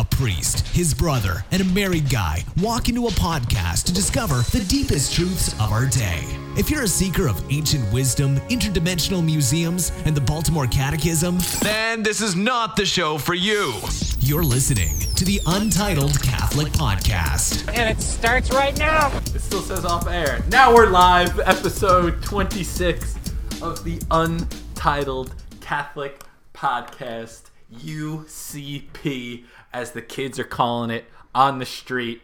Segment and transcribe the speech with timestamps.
[0.00, 4.64] A priest, his brother, and a married guy walk into a podcast to discover the
[4.66, 6.22] deepest truths of our day.
[6.56, 12.22] If you're a seeker of ancient wisdom, interdimensional museums, and the Baltimore Catechism, then this
[12.22, 13.74] is not the show for you.
[14.20, 17.68] You're listening to the Untitled Catholic Podcast.
[17.68, 19.14] And it starts right now.
[19.34, 20.42] It still says off air.
[20.48, 23.16] Now we're live, episode 26
[23.60, 26.22] of the Untitled Catholic
[26.54, 31.04] Podcast, UCP, as the kids are calling it
[31.34, 32.22] on the street.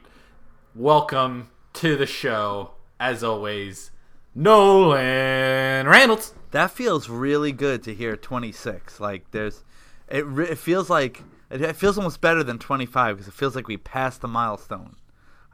[0.74, 3.90] Welcome to the show, as always,
[4.34, 6.34] Nolan Reynolds.
[6.50, 9.00] That feels really good to hear 26.
[9.00, 9.64] Like there's,
[10.08, 13.54] it, re- it feels like it, it feels almost better than 25 because it feels
[13.54, 14.96] like we passed the milestone.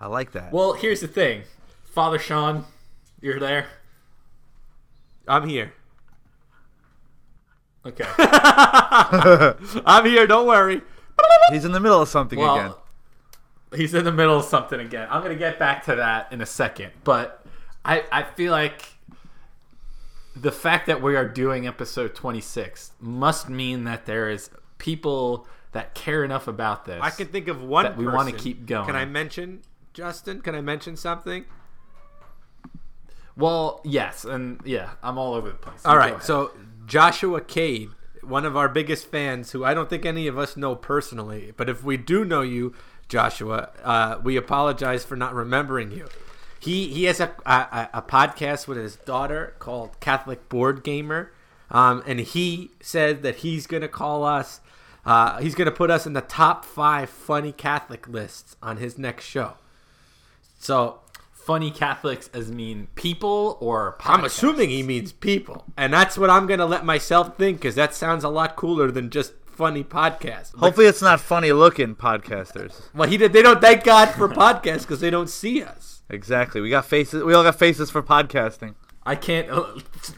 [0.01, 0.53] I like that.
[0.53, 1.43] Well, here's the thing
[1.85, 2.65] Father Sean,
[3.21, 3.67] you're there.
[5.29, 5.73] I'm here.
[7.85, 8.05] Okay.
[8.19, 10.27] I'm here.
[10.27, 10.83] Don't worry.
[11.51, 12.73] He's in the middle of something again.
[13.75, 15.09] He's in the middle of something again.
[15.11, 17.45] I'm gonna get back to that in a second, but
[17.85, 18.83] I I feel like
[20.35, 25.95] the fact that we are doing episode 26 must mean that there is people that
[25.95, 27.01] care enough about this.
[27.03, 28.87] I can think of one That we wanna keep going.
[28.87, 30.41] Can I mention Justin?
[30.41, 31.45] Can I mention something?
[33.37, 35.81] Well, yes, and yeah, I'm all over the place.
[35.85, 36.23] All You right.
[36.23, 36.53] So
[36.87, 37.91] Joshua Cade,
[38.23, 41.69] one of our biggest fans, who I don't think any of us know personally, but
[41.69, 42.75] if we do know you,
[43.09, 46.09] Joshua, uh, we apologize for not remembering you.
[46.59, 51.33] He he has a a, a podcast with his daughter called Catholic Board Gamer,
[51.71, 54.61] um, and he said that he's gonna call us.
[55.05, 59.25] Uh, he's gonna put us in the top five funny Catholic lists on his next
[59.25, 59.55] show.
[60.59, 61.01] So
[61.45, 66.47] funny Catholics as mean people or I'm assuming he means people, and that's what I'm
[66.47, 70.53] gonna let myself think because that sounds a lot cooler than just funny podcast.
[70.53, 72.83] But- Hopefully, it's not funny looking podcasters.
[72.95, 73.33] well, he did.
[73.33, 76.03] They don't thank God for podcasts because they don't see us.
[76.09, 76.61] Exactly.
[76.61, 77.23] We got faces.
[77.25, 78.75] We all got faces for podcasting.
[79.05, 79.65] I can't uh,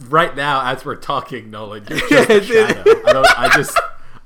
[0.09, 1.84] right now as we're talking, Nolan.
[1.88, 2.82] You're just a shadow.
[3.06, 3.38] I don't.
[3.38, 3.78] I just.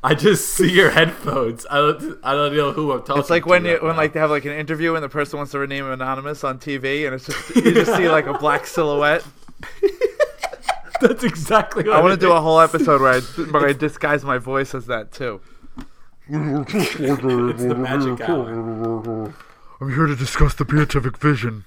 [0.02, 1.66] I just see your headphones.
[1.70, 2.18] I don't.
[2.22, 3.16] I don't know who I'm talking.
[3.16, 3.20] To.
[3.20, 5.38] It's like to when you when like they have like an interview and the person
[5.38, 8.66] wants to rename anonymous on TV and it's just you just see like a black
[8.74, 9.24] silhouette.
[11.00, 11.84] That's exactly.
[11.84, 14.74] What I want to do a whole episode where I, where I disguise my voice
[14.74, 15.40] as that too.
[16.28, 19.32] It's the magic hour.
[19.80, 21.64] I'm here to discuss the beatific vision.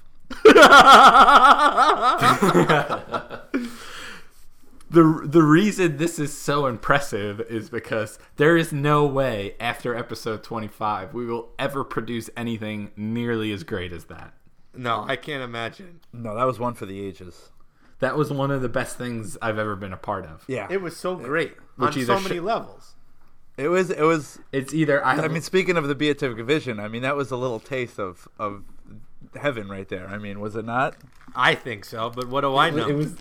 [4.92, 10.42] The the reason this is so impressive is because there is no way after episode
[10.42, 14.34] 25 we will ever produce anything nearly as great as that.
[14.74, 16.00] No, I can't imagine.
[16.12, 17.50] No, that was one for the ages.
[17.98, 20.44] That was one of the best things I've ever been a part of.
[20.48, 22.94] Yeah, It was so great Which on so many sh- levels.
[23.56, 23.90] it was.
[23.90, 24.38] It was.
[24.50, 27.36] It's either I, I mean, speaking of the beatific vision, I mean that was a
[27.36, 28.64] little taste of of
[29.40, 30.08] heaven right there.
[30.08, 30.96] I mean, was it not?
[31.34, 32.88] I think so, but what do I know?
[32.88, 33.14] it was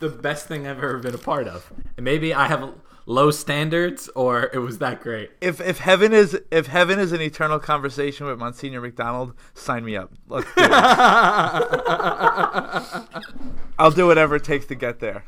[0.00, 1.72] the best thing I've ever been a part of.
[1.96, 2.72] And maybe I have
[3.06, 5.30] low standards or it was that great.
[5.40, 9.96] If if heaven is if heaven is an eternal conversation with Monsignor McDonald, sign me
[9.96, 10.12] up.
[10.28, 10.70] Let's do it.
[13.78, 15.24] I'll do whatever it takes to get there.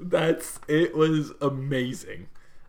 [0.00, 2.28] That's it was amazing.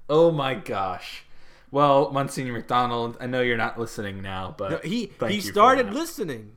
[0.09, 1.23] Oh my gosh.
[1.71, 5.41] Well, Monsignor McDonald, I know you're not listening now, but No, he thank he you
[5.41, 5.93] for started that.
[5.93, 6.51] listening.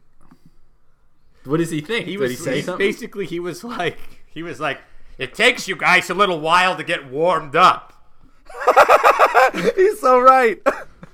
[1.46, 2.06] What does he think?
[2.06, 2.84] He Did was he say something?
[2.86, 4.80] basically he was like he was like
[5.18, 7.92] it takes you guys a little while to get warmed up.
[9.76, 10.60] He's so right.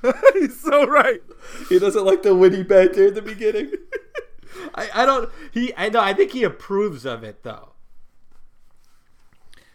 [0.35, 1.23] He's so right.
[1.69, 3.73] He doesn't like the witty banter at the beginning.
[4.75, 7.71] I, I don't he I know I think he approves of it though.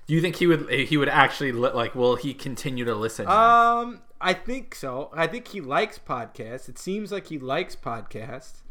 [0.08, 3.26] Do you think he would he would actually li- like will he continue to listen?
[3.26, 3.80] now?
[3.82, 5.12] Um, I think so.
[5.14, 6.70] I think he likes podcasts.
[6.70, 8.62] It seems like he likes podcasts.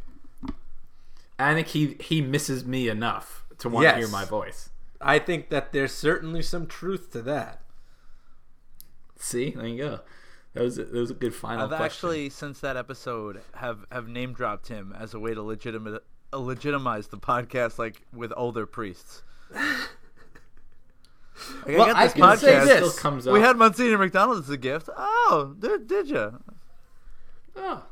[1.38, 4.70] I think he he misses me enough to want to hear my voice.
[5.00, 7.60] I think that there's certainly some truth to that.
[9.18, 10.00] See, there you go.
[10.54, 11.64] That was a, that was a good final.
[11.64, 11.84] I've question.
[11.84, 16.02] actually since that episode have have name dropped him as a way to legitimate
[16.32, 19.22] uh, legitimize the podcast like with older priests.
[21.66, 22.92] Like, Well, got I this can say this.
[22.92, 24.88] Still comes We had Monsignor McDonald as a gift.
[24.96, 26.42] Oh, did, did you?
[27.54, 27.84] Oh,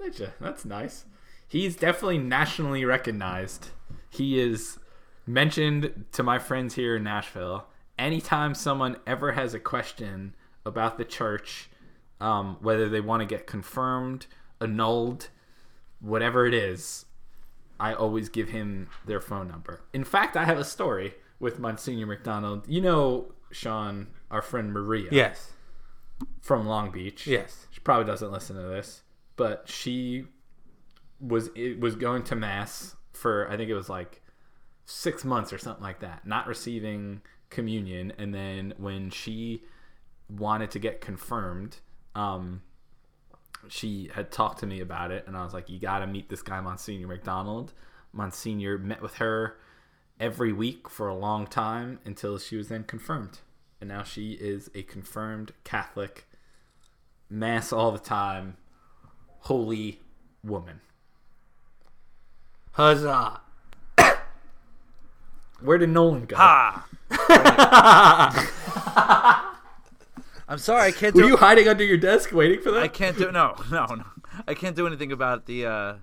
[0.00, 0.28] did ya?
[0.40, 1.04] That's nice.
[1.50, 3.70] He's definitely nationally recognized.
[4.08, 4.78] He is
[5.26, 7.66] mentioned to my friends here in Nashville.
[7.98, 11.68] Anytime someone ever has a question about the church,
[12.20, 14.28] um, whether they want to get confirmed,
[14.60, 15.30] annulled,
[15.98, 17.06] whatever it is,
[17.80, 19.82] I always give him their phone number.
[19.92, 22.68] In fact, I have a story with Monsignor McDonald.
[22.68, 25.08] You know, Sean, our friend Maria.
[25.10, 25.50] Yes.
[26.40, 27.26] from Long Beach.
[27.26, 27.66] Yes.
[27.72, 29.02] She probably doesn't listen to this,
[29.34, 30.26] but she
[31.20, 34.22] was it was going to mass for I think it was like
[34.86, 39.62] six months or something like that, not receiving communion, and then when she
[40.28, 41.78] wanted to get confirmed,
[42.14, 42.62] um,
[43.68, 46.28] she had talked to me about it, and I was like, "You got to meet
[46.28, 47.72] this guy, Monsignor McDonald."
[48.12, 49.56] Monsignor met with her
[50.18, 53.40] every week for a long time until she was then confirmed,
[53.80, 56.26] and now she is a confirmed Catholic,
[57.28, 58.56] mass all the time,
[59.40, 60.00] holy
[60.42, 60.80] woman.
[62.72, 63.40] Huzzah!
[65.60, 66.36] Where did Nolan go?
[66.38, 66.86] Ah.
[70.48, 71.20] I'm sorry, I can't do.
[71.20, 71.32] Were do.
[71.32, 72.82] you hiding under your desk waiting for that?
[72.82, 73.30] I can't do.
[73.30, 74.04] No, no, no.
[74.48, 75.94] I can't do anything about the uh,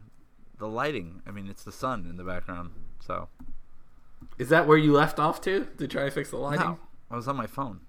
[0.58, 1.22] the lighting.
[1.28, 2.72] I mean, it's the sun in the background.
[3.06, 3.28] So
[4.38, 6.66] Is that where you left off to to try to fix the lighting?
[6.66, 6.80] no,
[7.12, 7.82] I was on my phone.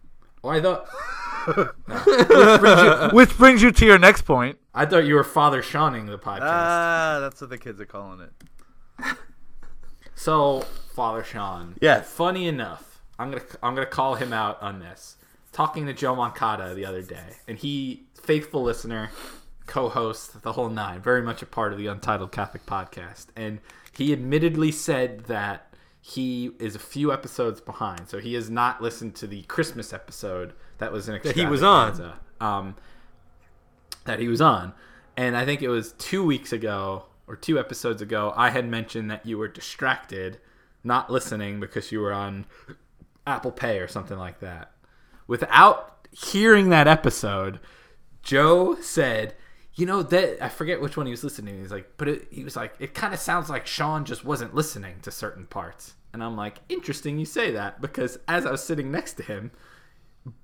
[0.43, 0.87] Oh, I thought
[3.13, 4.59] Which brings you to your next point.
[4.75, 6.41] I thought you were Father Shawning the podcast.
[6.43, 8.33] Ah, that's what the kids are calling it.
[10.15, 10.61] So
[10.99, 11.77] Father Sean.
[11.81, 12.01] Yeah.
[12.01, 15.17] Funny enough, I'm gonna I'm gonna call him out on this.
[15.53, 19.11] Talking to Joe Moncada the other day, and he faithful listener,
[19.67, 23.61] co-host the whole nine, very much a part of the Untitled Catholic podcast, and
[23.93, 29.15] he admittedly said that he is a few episodes behind, so he has not listened
[29.17, 32.15] to the Christmas episode that was an he was on.
[32.41, 32.77] Um,
[34.05, 34.75] that he was on,
[35.17, 38.33] and I think it was two weeks ago or two episodes ago.
[38.37, 40.39] I had mentioned that you were distracted,
[40.83, 42.47] not listening because you were on
[43.27, 44.73] Apple Pay or something like that.
[45.27, 47.61] Without hearing that episode,
[48.23, 49.35] Joe said,
[49.75, 51.55] "You know that I forget which one he was listening.
[51.55, 51.61] to.
[51.61, 54.55] He's like, but it, he was like, it kind of sounds like Sean just wasn't
[54.55, 58.65] listening to certain parts." And I'm like, "Interesting, you say that because as I was
[58.65, 59.51] sitting next to him,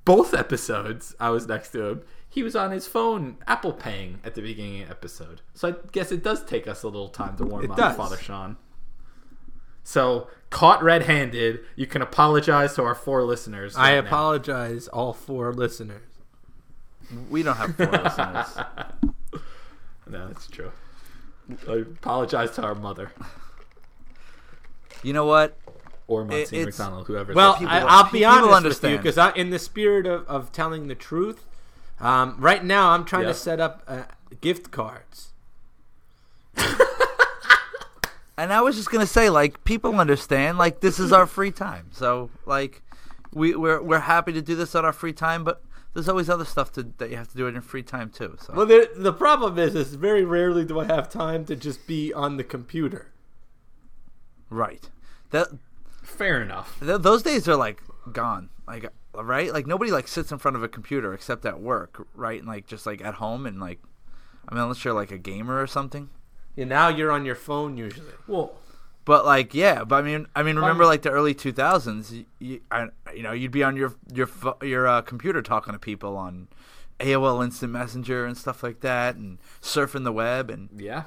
[0.04, 2.02] both episodes I was next to him,
[2.34, 5.40] he was on his phone Apple paying at the beginning of the episode.
[5.54, 7.96] So I guess it does take us a little time to warm It up, does.
[7.96, 8.56] Father Sean.
[9.84, 13.76] So caught red-handed, you can apologize to our four listeners.
[13.76, 14.08] I right now.
[14.08, 16.02] apologize, all four listeners.
[17.30, 18.56] We don't have four listeners.
[20.10, 20.72] No, that's true.
[21.68, 23.12] I apologize to our mother
[25.04, 25.56] You know what?
[26.08, 27.32] or Monsignor it's- McDonald, whoever.
[27.32, 30.94] Well, I, I'll be honest with you because in the spirit of, of telling the
[30.94, 31.46] truth,
[32.00, 33.28] um, right now I'm trying Yeah.
[33.28, 34.02] to set up uh,
[34.40, 35.32] gift cards.
[38.36, 40.58] And I was just gonna say, like, people understand.
[40.58, 41.86] Like, this is our free time.
[41.92, 42.82] So, like,
[43.32, 45.62] we we're we're happy to do this on our free time, but
[45.92, 48.36] there's always other stuff to, that you have to do in your free time too.
[48.40, 51.86] So, Well, the, the problem is, is very rarely do I have time to just
[51.86, 53.12] be on the computer.
[54.50, 54.90] right.
[55.30, 55.48] That
[56.02, 56.80] fair enough.
[56.80, 57.80] th- those days are like
[58.12, 58.50] gone.
[58.66, 58.86] Like,
[59.22, 59.52] right?
[59.52, 62.38] Like nobody like sits in front of a computer except at work, right?
[62.38, 63.80] And like just like at home and like,
[64.48, 66.10] I mean, unless you're like a gamer or something.
[66.56, 68.12] Yeah, now you're on your phone usually.
[68.26, 68.52] Well,
[69.04, 72.12] But like, yeah, but I mean, I mean, remember Um, like the early two thousands?
[72.12, 74.28] You, you, I, you know, you'd be on your your
[74.62, 76.48] your uh, computer talking to people on
[77.00, 81.04] AOL Instant Messenger and stuff like that, and surfing the web, and yeah.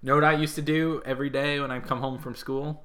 [0.00, 2.84] Know what I used to do every day when I come home from school?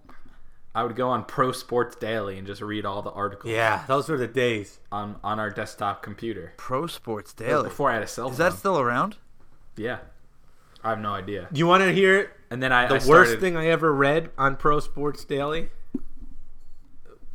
[0.75, 4.10] I would go on Pro Sports Daily and just read all the articles Yeah, those
[4.10, 4.80] were the days.
[4.92, 6.54] on on our desktop computer.
[6.58, 7.64] Pro Sports Daily.
[7.70, 8.31] Before I had a cell phone.
[8.34, 9.18] Is that still around?
[9.77, 10.00] Yeah.
[10.84, 11.48] I have no idea.
[11.53, 12.30] You want to hear it?
[12.50, 15.70] And then I the I worst thing I ever read on Pro Sports Daily?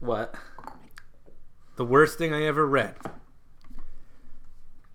[0.01, 0.35] What?
[1.77, 2.97] The worst thing I ever read.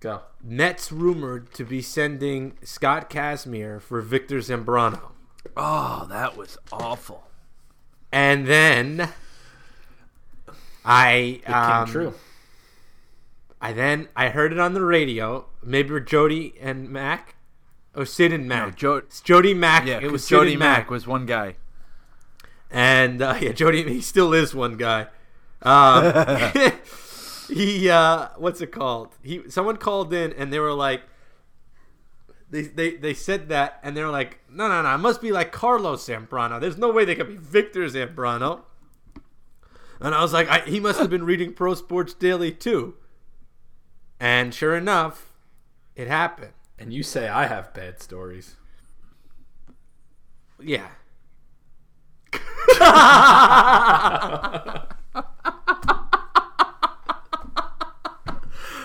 [0.00, 0.20] Go.
[0.42, 5.12] Mets rumored to be sending Scott Kazmir for Victor Zambrano.
[5.56, 7.24] Oh, that was awful.
[8.14, 9.08] And then
[10.84, 12.14] I It um, came true.
[13.60, 15.46] I then I heard it on the radio.
[15.64, 17.34] Maybe with Jody and Mac.
[17.92, 18.66] Oh, Sid and Mac.
[18.66, 19.84] No, Jo- It's Jody Mac.
[19.86, 21.56] Yeah, it was Sid Jody and Mack was one guy.
[22.70, 23.82] and uh, yeah, Jody.
[23.82, 25.08] He still is one guy.
[25.62, 26.12] Um,
[27.48, 29.16] he uh, what's it called?
[29.24, 31.02] He someone called in and they were like,
[32.54, 35.50] they they they said that and they're like, no no no, it must be like
[35.50, 36.60] Carlos Zambrano.
[36.60, 38.60] There's no way they could be Victor Zambrano.
[40.00, 42.94] And I was like, I, he must have been reading Pro Sports Daily too.
[44.20, 45.32] And sure enough,
[45.96, 46.52] it happened.
[46.78, 48.54] And you say I have bad stories.
[50.60, 50.88] Yeah.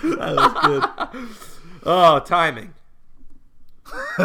[0.01, 1.29] That was good.
[1.85, 2.73] Oh, timing.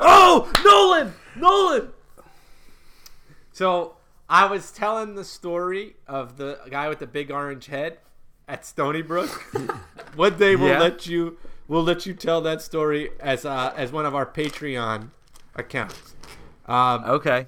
[0.00, 1.14] oh, Nolan!
[1.36, 1.92] Nolan!
[3.52, 3.96] So
[4.28, 7.98] I was telling the story of the guy with the big orange head,
[8.48, 9.28] at Stony Brook.
[10.16, 10.78] One day we'll Yeah.
[10.80, 15.10] let you we'll let you tell that story as uh, as one of our Patreon
[15.54, 16.14] accounts.
[16.66, 17.46] Um, Okay.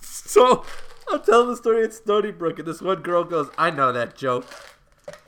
[0.00, 0.64] So
[1.10, 4.16] I'm telling the story at Stony Brook, and this one girl goes, "I know that
[4.16, 4.46] joke."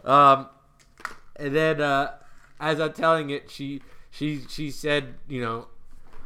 [0.05, 0.49] Um,
[1.37, 2.13] and then uh,
[2.61, 5.67] as I'm telling it, she she she said, you know,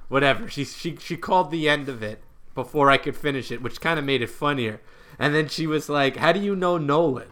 [0.08, 0.49] whatever.
[0.49, 2.22] She she she called the end of it
[2.54, 4.80] before I could finish it, which kind of made it funnier.
[5.18, 7.28] And then she was like, "How do you know Nolan?"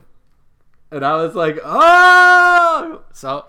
[0.90, 3.46] And I was like, "Oh!" So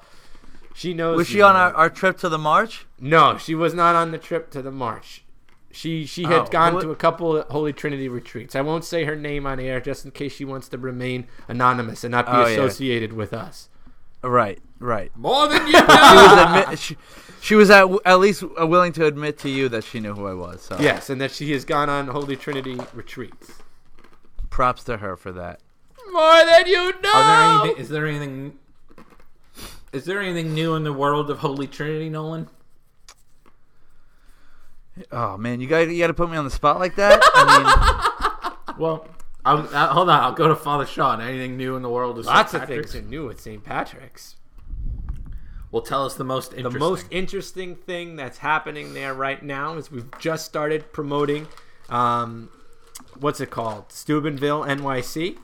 [0.74, 1.18] she knows.
[1.18, 2.86] Was she on our, our trip to the march?
[3.00, 5.24] No, she was not on the trip to the march.
[5.72, 8.56] She she had Oh, gone what- to a couple of Holy Trinity retreats.
[8.56, 12.04] I won't say her name on air just in case she wants to remain anonymous
[12.04, 12.48] and not be Oh, yeah.
[12.48, 13.69] associated with us.
[14.22, 15.12] Right, right.
[15.16, 15.86] More than you She know.
[15.88, 16.98] was, admit, she,
[17.42, 20.28] she was at, at least uh, willing to admit to you that she knew who
[20.28, 20.62] I was.
[20.62, 23.54] So Yes, and that she has gone on Holy Trinity retreats.
[24.50, 25.62] props to her for that.
[26.12, 27.12] More than you know.
[27.14, 27.82] Are there anything?
[27.84, 28.58] Is there anything?
[29.94, 32.50] Is there anything new in the world of Holy Trinity, Nolan?
[35.12, 37.22] Oh man, you got you got to put me on the spot like that.
[37.24, 39.06] I Well,
[39.46, 40.20] I'll, uh, hold on.
[40.22, 41.22] I'll go to Father Sean.
[41.22, 42.36] Anything new in the world of St.
[42.36, 42.92] Lots of Patrick's?
[42.92, 43.64] things are new at St.
[43.64, 44.36] Patrick's.
[45.72, 46.80] Well, tell us the most The interesting.
[46.80, 51.48] most interesting thing that's happening there right now is we've just started promoting,
[51.90, 52.50] um,
[53.20, 53.92] what's it called?
[53.92, 55.38] Steubenville NYC.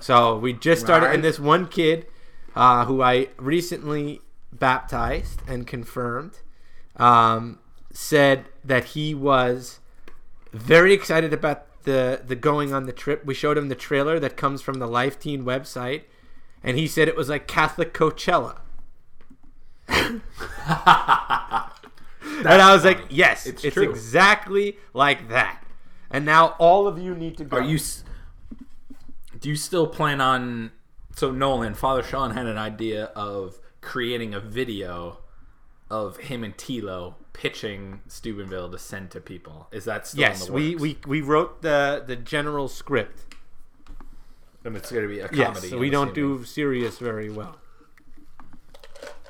[0.00, 1.14] So we just started, Right.
[1.16, 2.06] and this one kid
[2.54, 4.20] uh, who I recently
[4.52, 6.38] baptized and confirmed
[6.96, 7.58] um,
[7.92, 9.80] said that he was
[10.52, 13.24] very excited about the the going on the trip.
[13.24, 16.02] We showed him the trailer that comes from the Life Teen website,
[16.62, 18.58] and he said it was like Catholic Coachella.
[19.88, 20.22] and
[22.48, 23.88] I was like, yes, It's it's, true.
[23.88, 25.62] exactly like that.
[26.10, 27.56] And now all of you need to go.
[27.58, 27.78] Are you?
[29.38, 30.72] Do you still plan on?
[31.16, 35.18] So Nolan, Father Sean had an idea of creating a video
[35.90, 39.68] of him and Tilo pitching Steubenville to send to people.
[39.72, 40.82] Is that still Yes, in the we, works?
[40.82, 43.34] we we wrote the the general script.
[44.64, 45.68] and it's going to be a comedy.
[45.68, 46.38] Yes, we don't assuming.
[46.38, 47.58] do serious very well.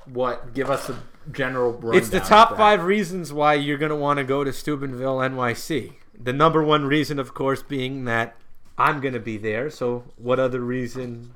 [0.06, 0.54] what.
[0.54, 0.98] Give us a
[1.30, 1.72] general.
[1.72, 5.18] Rundown It's the top five reasons why you're going to want to go to Steubenville,
[5.18, 5.94] NYC.
[6.18, 8.36] The number one reason, of course, being that
[8.76, 9.70] I'm going to be there.
[9.70, 11.34] So, what other reason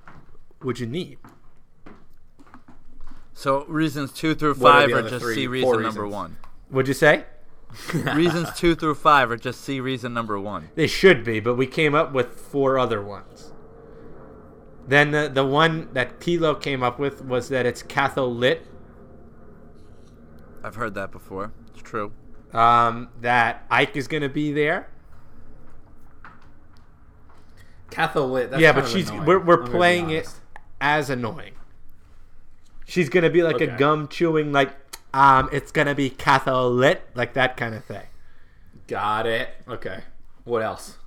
[0.62, 1.18] would you need?
[3.35, 5.35] So reasons two through What are five are just three?
[5.35, 6.37] see Four reason number one.
[6.70, 7.25] Would you say?
[8.14, 10.70] reasons two through five are just see reason number one.
[10.76, 13.52] They should be, but we came up with four other ones.
[14.88, 18.61] Then the, the one that Tilo came up with was that it's Catholit,
[20.62, 21.52] I've heard that before.
[21.73, 22.12] It's true.
[22.52, 24.88] um, that Ike is going to be there.
[27.90, 28.50] Catholit.
[28.50, 29.26] That's yeah, kind but of she's annoying.
[29.26, 30.28] we're, we're I'm playing it
[30.80, 31.52] as annoying.
[32.85, 33.66] She's gonna be like Okay.
[33.68, 34.86] a gum chewing, like
[35.16, 38.04] um, it's gonna be Catholit, like that kind of thing.
[38.87, 39.49] Got it.
[39.66, 40.00] Okay.
[40.44, 40.99] What else?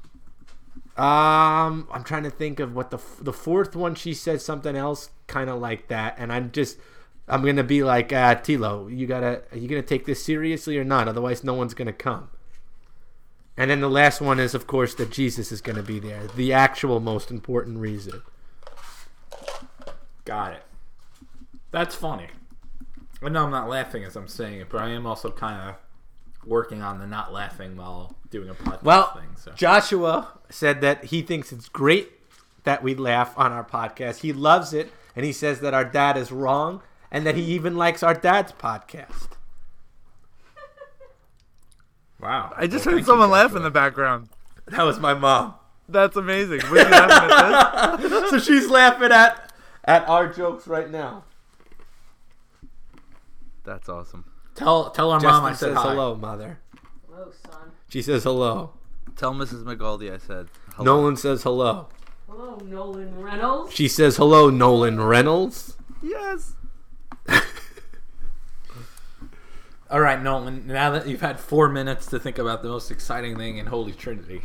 [0.97, 3.93] Um, I'm trying to think of what the f- the fourth one.
[3.93, 6.79] She said something else, kind of like that, and I'm just
[7.27, 10.83] I'm gonna be like uh, Tilo, you gotta are you gonna take this seriously or
[10.83, 11.07] not?
[11.07, 12.29] Otherwise, no one's gonna come.
[13.55, 16.25] And then the last one is, of course, that Jesus is gonna be there.
[16.35, 18.23] The actual most important reason.
[20.25, 20.63] Got it.
[21.69, 22.29] That's funny.
[23.21, 25.75] I know I'm not laughing as I'm saying it, but I am also kind of
[26.45, 29.29] working on the not laughing while doing a podcast Well, thing.
[29.35, 32.11] So Joshua said that he thinks it's great
[32.63, 34.19] that we laugh on our podcast.
[34.21, 37.75] He loves it, and he says that our dad is wrong, and that he even
[37.75, 39.29] likes our dad's podcast.
[42.21, 44.29] wow, I just Well, heard someone you, laugh in the background.
[44.67, 45.55] That was my mom.
[45.87, 46.59] That's amazing.
[46.69, 48.29] Was you laughing at this?
[48.29, 49.51] so she's laughing at
[49.85, 51.23] at our jokes right now.
[53.69, 54.25] That's awesome.
[54.55, 55.89] Tell tell our Justin mom I says said hi.
[55.91, 56.59] hello, mother.
[57.07, 57.71] Hello, son.
[57.87, 58.71] She says hello.
[59.15, 59.63] Tell Mrs.
[59.63, 60.97] McGaldy I said hello.
[60.97, 61.87] Nolan says hello.
[62.27, 63.71] Hello, Nolan Reynolds.
[63.75, 65.77] She says hello, Nolan Reynolds.
[66.01, 66.53] Yes.
[69.91, 70.65] All right, Nolan.
[70.67, 73.91] Now that you've had four minutes to think about the most exciting thing in Holy
[73.91, 74.41] Trinity,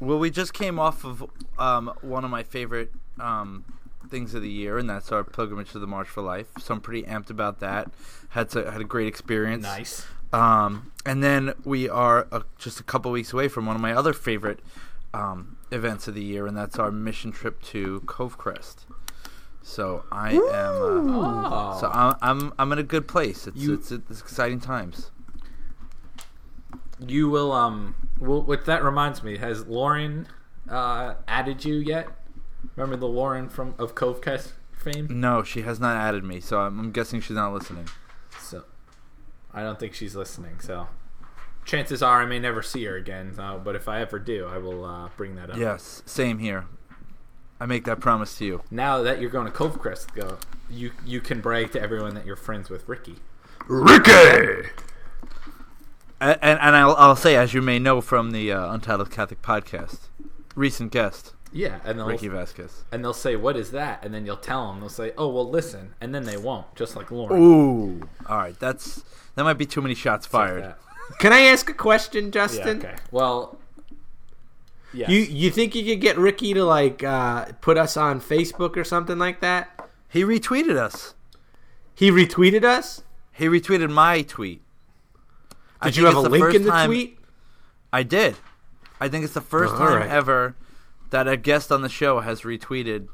[0.00, 1.24] Well, we just came off of
[1.58, 3.64] um, one of my favorite um,
[4.06, 6.46] things of the year, and that's our pilgrimage to the March for Life.
[6.60, 7.90] So I'm pretty amped about that.
[8.30, 9.62] Had to, had a great experience.
[9.62, 10.06] nice.
[10.32, 13.92] Um, and then we are uh, just a couple weeks away from one of my
[13.92, 14.58] other favorite
[15.14, 18.78] um, events of the year, and that's our mission trip to Covecrest.
[19.62, 20.40] So I am.
[20.42, 23.46] Uh, Oh, so I'm, I'm I'm in a good place.
[23.46, 25.10] It's You- it's, it's exciting times.
[27.00, 27.52] you will.
[27.52, 27.94] Um.
[28.18, 30.26] Well, what that reminds me, has Lauren
[30.68, 32.08] uh, added you yet?
[32.74, 35.06] Remember the Lauren from of Covecrest fame?
[35.10, 37.88] No, she has not added me, so I'm, I'm guessing she's not listening.
[38.40, 38.64] So
[39.52, 40.60] I don't think she's listening.
[40.60, 40.88] So
[41.64, 43.34] chances are I may never see her again.
[43.38, 45.56] Uh, but if I ever do, I will uh, bring that up.
[45.56, 46.66] Yes, same here.
[47.58, 48.62] I make that promise to you.
[48.70, 50.38] Now that you're going to Covecrest, go.
[50.68, 53.16] You you can brag to everyone that you're friends with Ricky.
[53.66, 54.68] Ricky.
[56.20, 59.42] And, and, and I'll, I'll say, as you may know from the uh, Untitled Catholic
[59.42, 60.08] podcast,
[60.54, 62.84] recent guest Yeah, and they'll Ricky Vasquez.
[62.92, 64.80] and they'll say, "What is that?" And then you'll tell them.
[64.80, 67.40] They'll say, "Oh, well, listen," and then they won't, just like Lauren.
[67.42, 68.58] Ooh, all right.
[68.58, 69.02] That's
[69.36, 70.62] that might be too many shots fired.
[70.64, 70.78] that.
[71.18, 72.30] Can I ask a question, Yeah.
[72.30, 72.78] Justin?
[72.78, 72.96] Okay.
[73.10, 73.58] Well.
[74.92, 75.10] Yes.
[75.10, 78.84] You you think you could get Ricky to like uh, put us on Facebook or
[78.84, 79.88] something like that?
[80.08, 81.14] He retweeted us.
[81.94, 83.02] He retweeted us.
[83.32, 84.62] He retweeted my tweet.
[85.80, 87.18] I Did you think have a the link first in the time- tweet?
[87.92, 88.36] I did.
[89.00, 90.10] I think it's the first All time right.
[90.10, 90.54] ever
[91.10, 93.08] that a guest on the show has retweeted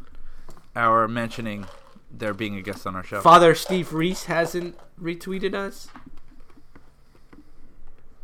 [0.74, 1.66] our mentioning
[2.10, 3.20] there being a guest on our show.
[3.20, 5.88] Father Steve Reese hasn't retweeted us.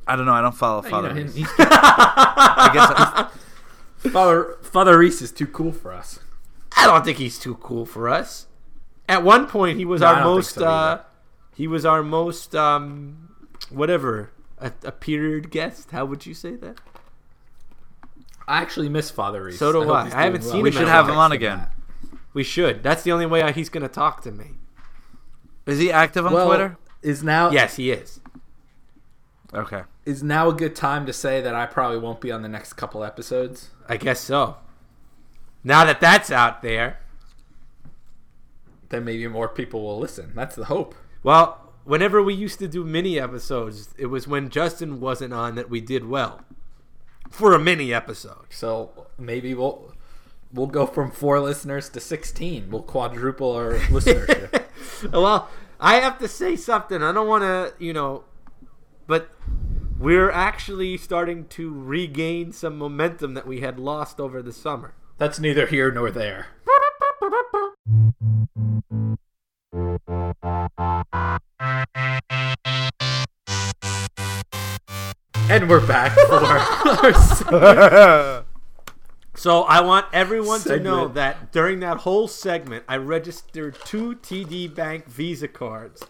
[0.07, 0.33] I don't know.
[0.33, 1.13] I don't follow You Father.
[1.15, 1.47] know, Reese.
[1.59, 2.91] I guess
[4.05, 6.21] I, Father Father Reese is too cool for us.
[6.77, 8.47] I don't think he's too cool for us.
[9.09, 10.55] At one point, he was No, our most.
[10.55, 11.03] so uh,
[11.55, 13.35] he was our most um,
[13.71, 15.91] whatever a, appeared guest.
[15.91, 16.79] How would you say that?
[18.49, 19.59] I actually miss Father Reese.
[19.59, 20.07] So do hope I.
[20.07, 21.59] I haven't doing seen We him should have him on again.
[21.59, 21.73] that.
[22.35, 22.83] We should.
[22.83, 24.53] That's the only way he's going to talk to me.
[25.67, 26.77] is he active on Well, Twitter?
[27.03, 28.21] is now Yes, he is.
[29.55, 29.83] Okay.
[30.05, 32.75] is now a good time to say that I probably won't be on the next
[32.75, 33.71] couple episodes.
[33.89, 34.57] I guess so.
[35.65, 36.99] Now that that's out there,
[38.91, 40.33] Then maybe more people will listen.
[40.35, 40.95] That's the hope.
[41.23, 45.69] well, whenever we used to do mini episodes, it was when Justin wasn't on that
[45.71, 46.41] we did well
[47.31, 48.47] for a mini episode.
[48.51, 49.95] So maybe we'll
[50.53, 52.71] we'll go from four listeners to sixteen.
[52.71, 54.65] We'll quadruple our listenership.
[55.13, 55.49] well,
[55.81, 57.03] I have to say something.
[57.03, 58.25] I don't want to, you know,
[59.07, 59.31] but
[59.99, 64.95] we're actually starting to regain some momentum that we had lost over the summer.
[65.19, 66.49] That's neither here nor there.
[75.51, 78.45] And we're back for our.
[79.35, 84.75] So I want everyone to know that during that whole segment, I registered two TD
[84.75, 86.03] Bank Visa cards,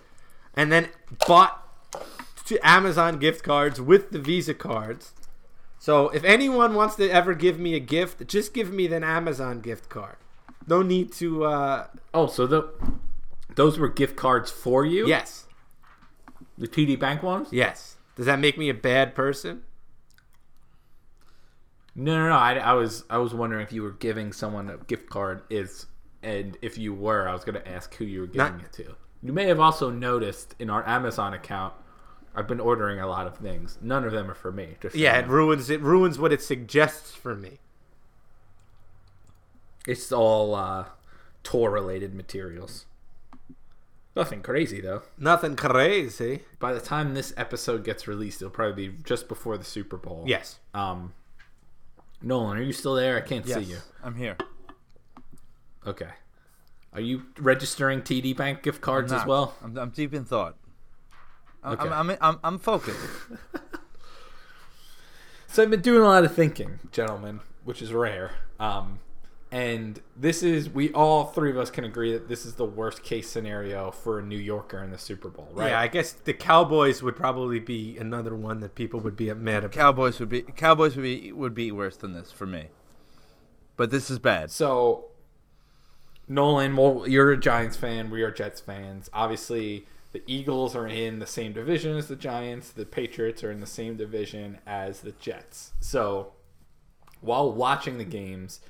[0.56, 0.88] and then
[1.26, 1.62] bought
[2.46, 5.12] two Amazon gift cards with the Visa cards.
[5.78, 9.60] So if anyone wants to ever give me a gift, just give me an Amazon
[9.60, 10.16] gift card.
[10.66, 11.44] No need to.
[11.44, 12.68] uh Oh, so the
[13.54, 15.06] those were gift cards for you?
[15.06, 15.44] Yes,
[16.56, 17.48] The TD Bank ones?
[17.52, 17.96] yes.
[18.18, 19.62] Does that make me a bad person?
[21.94, 22.34] No, no, no.
[22.34, 25.86] I, I was I was wondering if you were giving someone a gift card is
[26.22, 28.72] and if you were, I was going to ask who you were giving Not- it
[28.74, 28.96] to.
[29.22, 31.74] You may have also noticed in our Amazon account,
[32.36, 33.78] I've been ordering a lot of things.
[33.80, 34.76] None of them are for me.
[34.80, 35.32] Just Yeah, it know.
[35.32, 37.58] ruins it ruins what it suggests for me.
[39.86, 40.86] it's all uh,
[41.42, 42.84] tour related materials.
[44.18, 45.02] Nothing crazy though.
[45.16, 46.40] Nothing crazy.
[46.58, 50.24] By the time this episode gets released, it'll probably be just before the Super Bowl.
[50.26, 50.58] Yes.
[50.74, 51.14] Um,
[52.20, 53.16] Nolan, are you still there?
[53.16, 53.78] I can't Yes, see you.
[54.02, 54.36] I'm here.
[55.86, 56.08] Okay.
[56.92, 59.54] Are you registering TD Bank gift cards as well?
[59.62, 60.56] I'm, I'm deep in thought.
[61.62, 61.88] I'm, Okay.
[61.88, 62.98] I'm, I'm, I'm, I'm focused.
[65.50, 68.32] So I've been doing a lot of thinking, gentlemen, which is rare.
[68.60, 68.98] Um,
[69.50, 73.02] and this is we all three of us can agree that this is the worst
[73.02, 75.70] case scenario for a New Yorker in the Super Bowl, right?
[75.70, 79.64] Yeah, I guess the Cowboys would probably be another one that people would be mad
[79.64, 79.72] about.
[79.72, 82.66] Cowboys would be Cowboys would be would be worse than this for me.
[83.76, 84.50] But this is bad.
[84.50, 85.06] So,
[86.26, 88.10] Nolan, well, you're a Giants fan.
[88.10, 89.08] We are Jets fans.
[89.14, 92.70] Obviously, the Eagles are in the same division as the Giants.
[92.70, 95.72] The Patriots are in the same division as the Jets.
[95.78, 96.32] So,
[97.20, 98.60] while watching the games,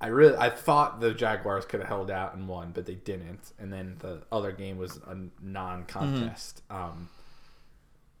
[0.00, 3.52] I really I thought the Jaguars could have held out and won, but they didn't.
[3.58, 6.62] And then the other game was a non-contest.
[6.68, 7.08] Um,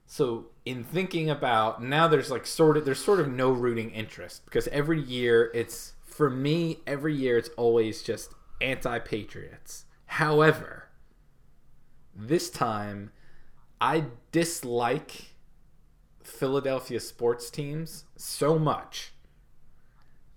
[0.06, 4.44] so in thinking about now, there's like sort of there's sort of no rooting interest
[4.46, 9.84] because every year it's for me every year it's always just anti-patriots.
[10.06, 10.88] However,
[12.14, 13.10] this time
[13.80, 15.34] I dislike
[16.22, 19.12] Philadelphia sports teams so much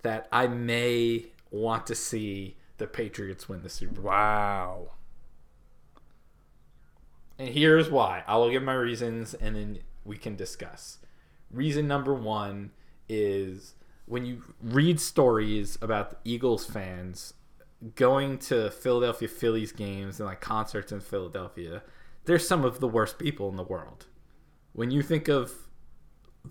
[0.02, 4.12] that I may want to see the Patriots win the Super Bowl.
[4.12, 4.92] Wow.
[7.38, 8.24] And here's why.
[8.28, 10.98] I will give my reasons and then we can discuss.
[11.52, 12.72] Reason number one
[13.08, 17.34] is when you read stories about the Eagles fans
[17.96, 21.82] going to Philadelphia Phillies games and like concerts in Philadelphia,
[22.26, 24.08] they're some of the worst people in the world.
[24.74, 25.69] When you think of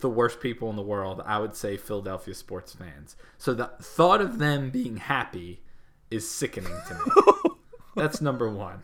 [0.00, 3.16] the worst people in the world, I would say Philadelphia sports fans.
[3.36, 5.62] So the thought of them being happy
[6.10, 7.54] is sickening to me.
[7.96, 8.82] That's number one.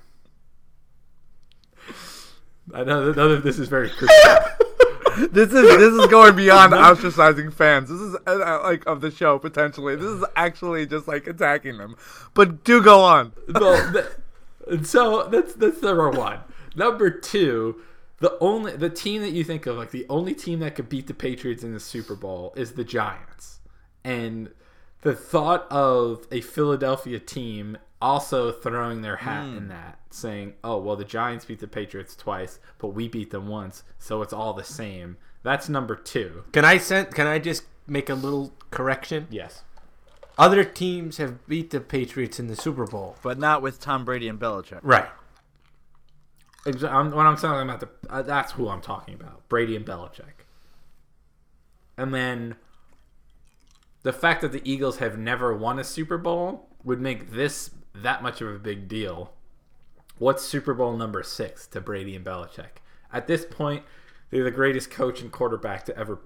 [2.73, 4.37] I know that none of this is very Christian.
[5.31, 7.89] This is this is going beyond ostracizing fans.
[7.89, 9.95] This is uh, uh, like of the show potentially.
[9.95, 11.95] This is actually just like attacking them.
[12.35, 13.33] But do go on.
[13.49, 14.07] well, th-
[14.67, 16.41] and so that's that's number one.
[16.75, 17.81] Number two,
[18.25, 21.09] the only the team that you think of, like the only team that could beat
[21.09, 23.61] the Patriots in the Super Bowl, is the Giants.
[24.03, 24.49] And
[25.03, 29.69] the thought of a Philadelphia team also throwing their hat in hmm.
[29.69, 33.83] that, saying, "Oh, well, the Giants beat the Patriots twice, but we beat them once,
[33.99, 36.45] so it's all the same." That's number two.
[36.53, 37.15] Can I send?
[37.15, 39.27] Can I just make a little correction?
[39.29, 39.65] Yes.
[40.39, 43.17] Other teams have beat the Patriots in the Super Bowl.
[43.23, 44.81] but not with Tom Brady and Belichick.
[44.83, 45.09] Right.
[46.67, 50.45] I'm, when I'm talking about the, uh, that's who I'm talking about, Brady and Belichick.
[51.97, 52.57] And then
[54.03, 58.23] the fact that the Eagles have never won a Super Bowl would make this that
[58.23, 59.33] much of a big deal.
[60.19, 62.81] What's Super Bowl number six to Brady and Belichick?
[63.13, 63.85] At this point,
[64.31, 66.21] they're the greatest coach and quarterback to ever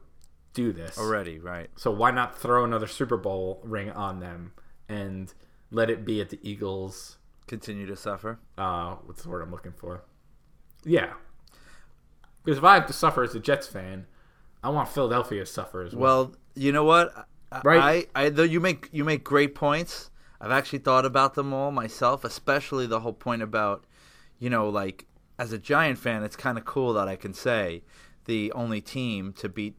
[0.55, 0.99] do this.
[0.99, 1.71] Already, right?
[1.77, 4.53] So why not throw another Super Bowl ring on them
[4.89, 5.33] and
[5.71, 7.19] let it be at the Eagles?
[7.47, 8.39] Continue to suffer.
[8.57, 10.03] uh, what's the word I'm looking for?
[10.85, 11.13] Yeah.
[12.45, 14.07] Because if I have to suffer as a Jets fan,
[14.63, 16.03] I want Philadelphia to suffer as well.
[16.27, 17.13] Well, you know what?
[17.17, 17.25] I-
[17.65, 18.09] Right.
[18.15, 20.11] I, I though you make you make great points.
[20.39, 23.85] I've actually thought about them all myself, especially the whole point about,
[24.39, 25.07] you know, like
[25.39, 27.83] as a Giant fan, it's kind of cool that I can say
[28.27, 29.77] the only team to beat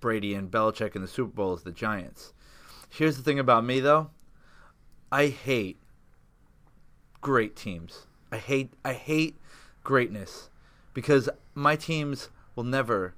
[0.00, 2.32] Brady and Belichick in the Super Bowl is the Giants.
[2.88, 4.10] Here's the thing about me though.
[5.12, 5.78] I hate
[7.20, 8.06] great teams.
[8.32, 9.36] I hate I hate
[9.84, 10.50] greatness
[10.94, 13.14] because my teams will never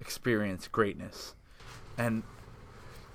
[0.00, 1.34] experience greatness.
[1.98, 2.22] And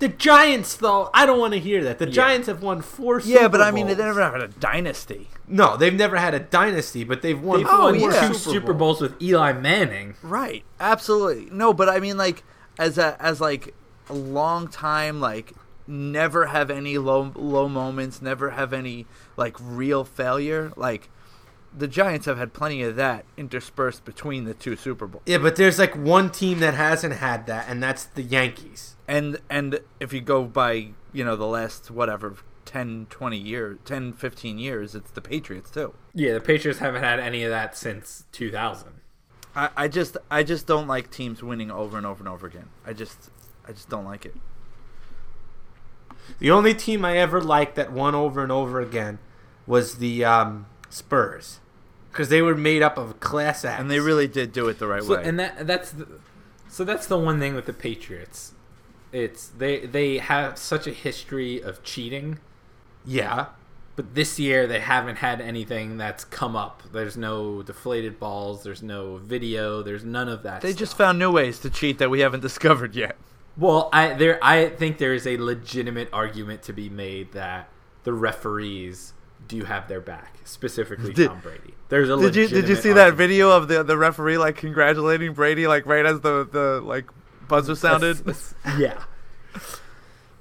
[0.00, 1.98] The Giants, though, I don't want to hear that.
[1.98, 3.20] The Giants have won four.
[3.20, 4.16] yeah, but I mean they Bowls.
[4.16, 5.28] never had a dynasty.
[5.46, 8.28] No, they've never had a dynasty, but they've won They've oh, four won yeah.
[8.28, 10.14] two Super Bowls with Eli Manning.
[10.22, 10.64] Right.
[10.80, 11.48] Absolutely.
[11.52, 12.42] No, but I mean like
[12.78, 13.74] as a as like
[14.08, 15.52] a long time like
[15.86, 20.72] never have any low low moments, never have any like real failure.
[20.76, 21.10] Like
[21.76, 25.22] the Giants have had plenty of that interspersed between the two Super Bowls.
[25.26, 28.96] Yeah, but there's like one team that hasn't had that, and that's the Yankees.
[29.08, 34.12] And and if you go by, you know, the last whatever 10 20 years, 10
[34.12, 35.94] 15 years, it's the Patriots too.
[36.14, 39.00] Yeah, the Patriots haven't had any of that since 2000.
[39.54, 42.68] I, I just I just don't like teams winning over and over and over again.
[42.86, 43.30] I just
[43.66, 44.34] I just don't like it.
[46.38, 49.18] The only team I ever liked that won over and over again
[49.66, 51.60] was the um, Spurs,
[52.12, 53.80] because they were made up of class acts.
[53.80, 55.24] And they really did do it the right So, way.
[55.24, 56.06] and that that's the,
[56.68, 58.52] so that's the one thing with the Patriots.
[59.12, 62.38] It's they they have such a history of cheating,
[63.04, 63.46] yeah.
[63.96, 66.82] but this year they haven't had anything that's come up.
[66.92, 68.62] There's no deflated balls.
[68.62, 69.82] There's no video.
[69.82, 70.62] There's none of that.
[70.62, 70.78] They stuff.
[70.78, 73.16] just found new ways to cheat that we haven't discovered yet.
[73.56, 77.68] Well, I there I think there is a legitimate argument to be made that
[78.04, 79.12] the referees
[79.48, 81.74] do you have their back, specifically Did- Tom Brady.
[81.88, 85.34] There's a Did you did you see that video of the the referee like congratulating
[85.34, 87.06] Brady like right as the the like
[87.48, 88.16] buzzer sounded?
[88.18, 89.02] That's- that's- yeah.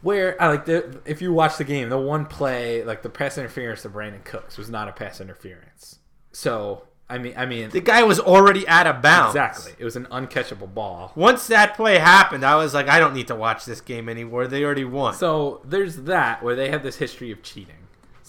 [0.02, 3.38] Where I like the if you watch the game, the one play like the pass
[3.38, 6.00] interference to Brandin Cooks was not a pass interference.
[6.32, 9.36] So I mean, I mean The guy was already out of bounds.
[9.36, 11.12] exactly, it was an uncatchable ball.
[11.16, 14.48] Once that play happened, I was like, I don't need to watch this game anymore.
[14.48, 15.14] They already won.
[15.14, 17.76] So there's that where they have this history of cheating.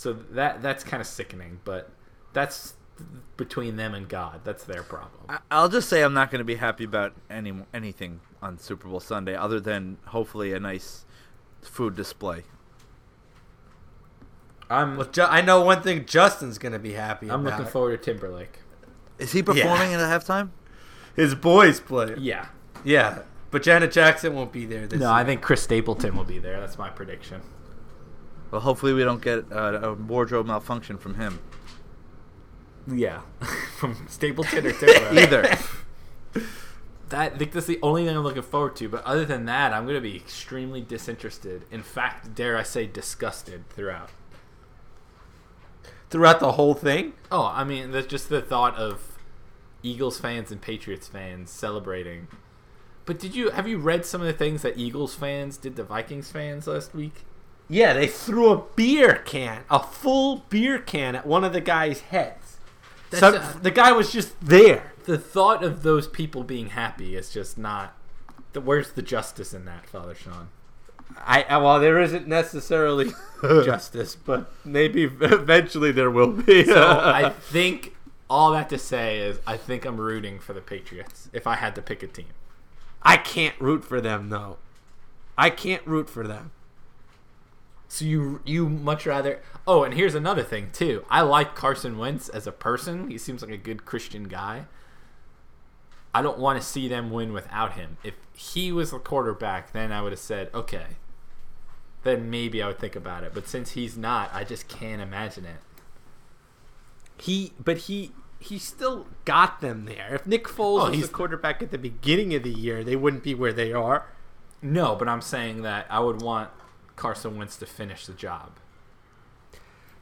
[0.03, 1.89] So that that's kind of sickening, but
[2.33, 2.75] that's
[3.37, 4.41] between them and God.
[4.43, 5.23] That's their problem.
[5.29, 8.89] I- I'll just say I'm not going to be happy about any anything on Super
[8.89, 11.05] Bowl Sunday other than hopefully a nice
[11.61, 12.43] food display.
[14.69, 17.59] I'm Well, Ju- I know one thing Justin's going to be happy I'm about.
[17.59, 18.59] looking forward to Timberlake.
[19.21, 20.51] Is he performing at halftime?
[21.15, 22.17] His boys play.
[22.19, 22.47] Yeah.
[22.83, 23.21] Yeah.
[23.53, 25.15] But Janet Jackson won't be there this No, year.
[25.15, 26.59] I think Chris Stapleton will be there.
[26.59, 27.43] That's my prediction.
[28.53, 31.41] Well, hopefully we don't get uh, a wardrobe malfunction from him
[32.87, 33.23] Yeah,
[33.79, 35.13] from Stapleton or Timberlake.
[35.23, 35.59] either.
[37.11, 38.89] That I think that's the only thing I'm looking forward to.
[38.89, 41.67] But other than that, I'm going to be extremely disinterested.
[41.71, 44.11] In fact, dare I say, disgusted throughout.
[46.11, 47.15] Throughout the whole thing?
[47.31, 49.19] Oh, I mean, that's just the thought of
[49.83, 52.29] Eagles fans and Patriots fans celebrating
[53.05, 55.85] But did you have you read some of the things that Eagles fans did to
[55.85, 57.25] Vikings fans last week?
[57.73, 62.01] Yeah, they threw a beer can, a full beer can, at one of the guy's
[62.01, 62.59] heads.
[63.13, 64.93] So a- the guy was just there.
[65.05, 67.97] The thought of those people being happy is just not.
[68.53, 70.49] The, where's the justice in that, Father Sean?
[71.19, 76.67] I I- well, there isn't necessarily justice, but maybe eventually there will be.
[76.67, 77.95] So I think
[78.29, 81.75] all that to say is I think I'm rooting for the Patriots if I had
[81.77, 82.27] to pick a team.
[83.03, 84.59] I can't root for them though.
[85.39, 86.51] I can't root for them.
[87.93, 89.43] So you you much rather?
[89.67, 91.05] Oh, and here's another thing too.
[91.11, 93.11] I like Carson Wentz as a person.
[93.11, 94.65] He seems like a good Christian guy.
[96.15, 97.99] I don't want to see them win without him.
[98.03, 100.97] If he was the quarterback, then I would have said okay.
[102.03, 103.35] Then maybe I would think about it.
[103.35, 105.59] But since he's not, I just can't imagine it.
[107.21, 110.15] He, but he, he still got them there.
[110.15, 112.97] If Nick Foles Oh, was he's- the quarterback at the beginning of the year, they
[112.97, 114.07] wouldn't be where they are.
[114.63, 116.49] No, but I'm saying that I would want
[117.03, 118.53] Carson Wentz to finish the job.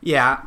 [0.02, 0.42] Yeah,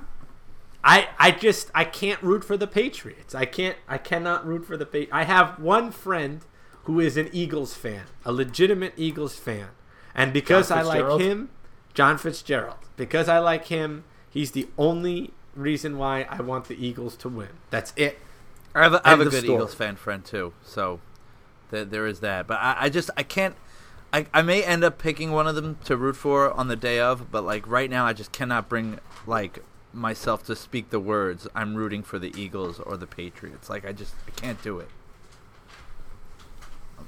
[0.83, 3.33] I, I just, I can't root for the Patriots.
[3.33, 5.13] I can't, I cannot root for the Patriots.
[5.13, 6.45] I have one friend
[6.83, 9.69] who is an Eagles fan, a legitimate Eagles fan,
[10.13, 11.49] and because I like him,
[11.95, 17.15] John Fitzgerald, because I like him, he's the only reason why I want the Eagles
[17.17, 17.49] to win.
[17.71, 18.19] That's it.
[18.75, 19.55] I have a, I have a good story.
[19.55, 20.99] Eagles fan friend too, so
[21.71, 22.45] there, there is that.
[22.45, 23.55] But I, I just I can't.
[24.13, 26.99] I, I may end up picking one of them to root for on the day
[26.99, 31.47] of, but like right now, I just cannot bring like myself to speak the words.
[31.55, 33.71] I'm rooting for the Eagles or the Patriots.
[33.71, 34.89] Like I just I can't do it.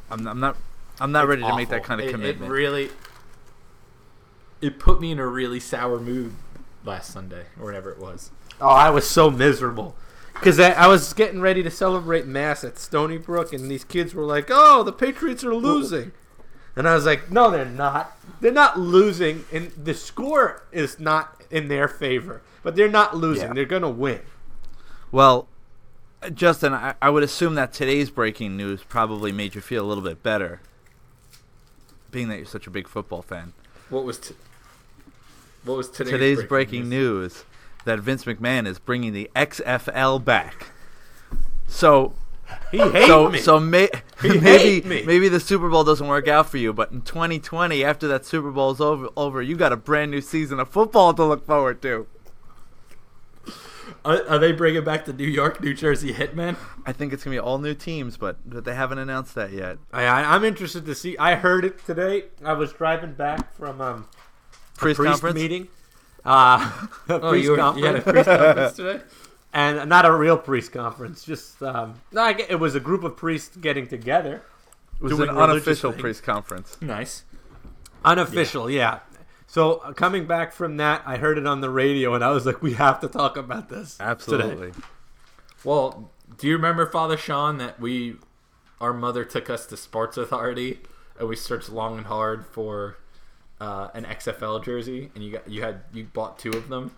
[0.09, 0.57] I'm, I'm not.
[0.99, 2.49] I'm not ready to make that kind of It- commitment.
[2.51, 2.89] It really,
[4.61, 6.33] it put me in a really sour mood
[6.85, 8.31] last Sunday or whatever it was.
[8.61, 9.95] Oh, I was so miserable.
[10.33, 14.13] Because I, I was getting ready to celebrate Mass at Stony Brook, and these kids
[14.13, 16.11] were like, oh, the Patriots are losing.
[16.75, 18.17] And I was like, no, they're not.
[18.41, 22.41] They're not losing, and the score is not in their favor.
[22.63, 23.49] But they're not losing.
[23.49, 23.53] Yeah.
[23.53, 24.21] They're going to win.
[25.11, 25.47] Well,
[26.21, 29.87] uh, Justin, I, I would assume that today's breaking news probably made you feel a
[29.87, 30.59] little bit better,
[32.11, 33.53] being that you're such a big football fan.
[33.89, 34.35] What was t-
[35.63, 37.45] what was today's, Today's breaking, news
[37.85, 40.67] that Vince McMahon is bringing the XFL back.
[41.67, 42.13] So,
[42.71, 43.39] He hates so, me.
[43.39, 43.89] so may,
[44.21, 45.03] He maybe hate me.
[45.03, 48.51] maybe the Super Bowl doesn't work out for you, but in 2020, after that Super
[48.51, 51.81] Bowl is over, over, you got a brand new season of football to look forward
[51.83, 52.07] to.
[54.03, 56.57] Are, are they bringing back the New York, New Jersey Hitmen?
[56.85, 59.77] I think it's gonna be all new teams, but but they haven't announced that yet.
[59.91, 61.17] I, I, I'm interested to see.
[61.17, 62.25] I heard it today.
[62.43, 64.07] I was driving back from um,
[64.75, 65.35] a Priest priest conference?
[65.35, 65.67] meeting.
[66.23, 67.79] Uh, a Oh, priest you, were, conference.
[67.81, 69.01] you had a priest conference today.
[69.55, 71.23] And not a real priest conference.
[71.25, 74.43] Just um, no, I get, it was a group of priests getting together,
[74.97, 76.01] It was Doing an unofficial things.
[76.01, 76.77] priest conference.
[76.81, 77.23] Nice.
[78.03, 78.69] unofficial.
[78.69, 78.99] Yeah.
[79.47, 82.45] So uh, coming back from that, I heard it on the radio, and I was
[82.45, 84.71] like, "We have to talk about this." Absolutely.
[84.71, 84.79] Today.
[85.63, 88.15] Well, do you remember Father Sean that we,
[88.81, 90.79] our mother took us to Sports Authority,
[91.17, 92.97] and we searched long and hard for
[93.61, 96.91] uh, an XFL jersey, and you got you had you bought two of them.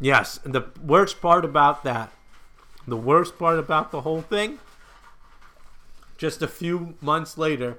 [0.00, 0.40] Yes.
[0.44, 2.12] And the worst part about that,
[2.86, 4.58] the worst part about the whole thing,
[6.18, 7.78] just a few months later,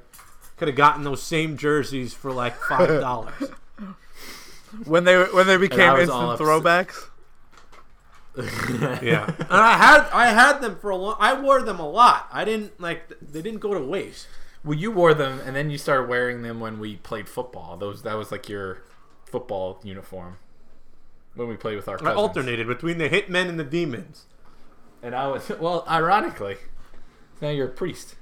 [0.57, 3.51] could have gotten those same jerseys for like five dollars.
[4.85, 7.09] When they when they became was instant throwbacks.
[9.01, 9.25] yeah.
[9.39, 11.15] And I had I had them for a long.
[11.19, 12.27] I wore them a lot.
[12.31, 13.07] I didn't like.
[13.21, 14.27] They didn't go to waste.
[14.63, 17.77] Well, you wore them, and then you started wearing them when we played football.
[17.77, 18.81] Those that was like your
[19.25, 20.37] football uniform
[21.35, 24.25] when we played with our I alternated between the hitmen and the demons.
[25.03, 25.83] and I was well.
[25.87, 26.57] Ironically,
[27.41, 28.15] now you're a priest.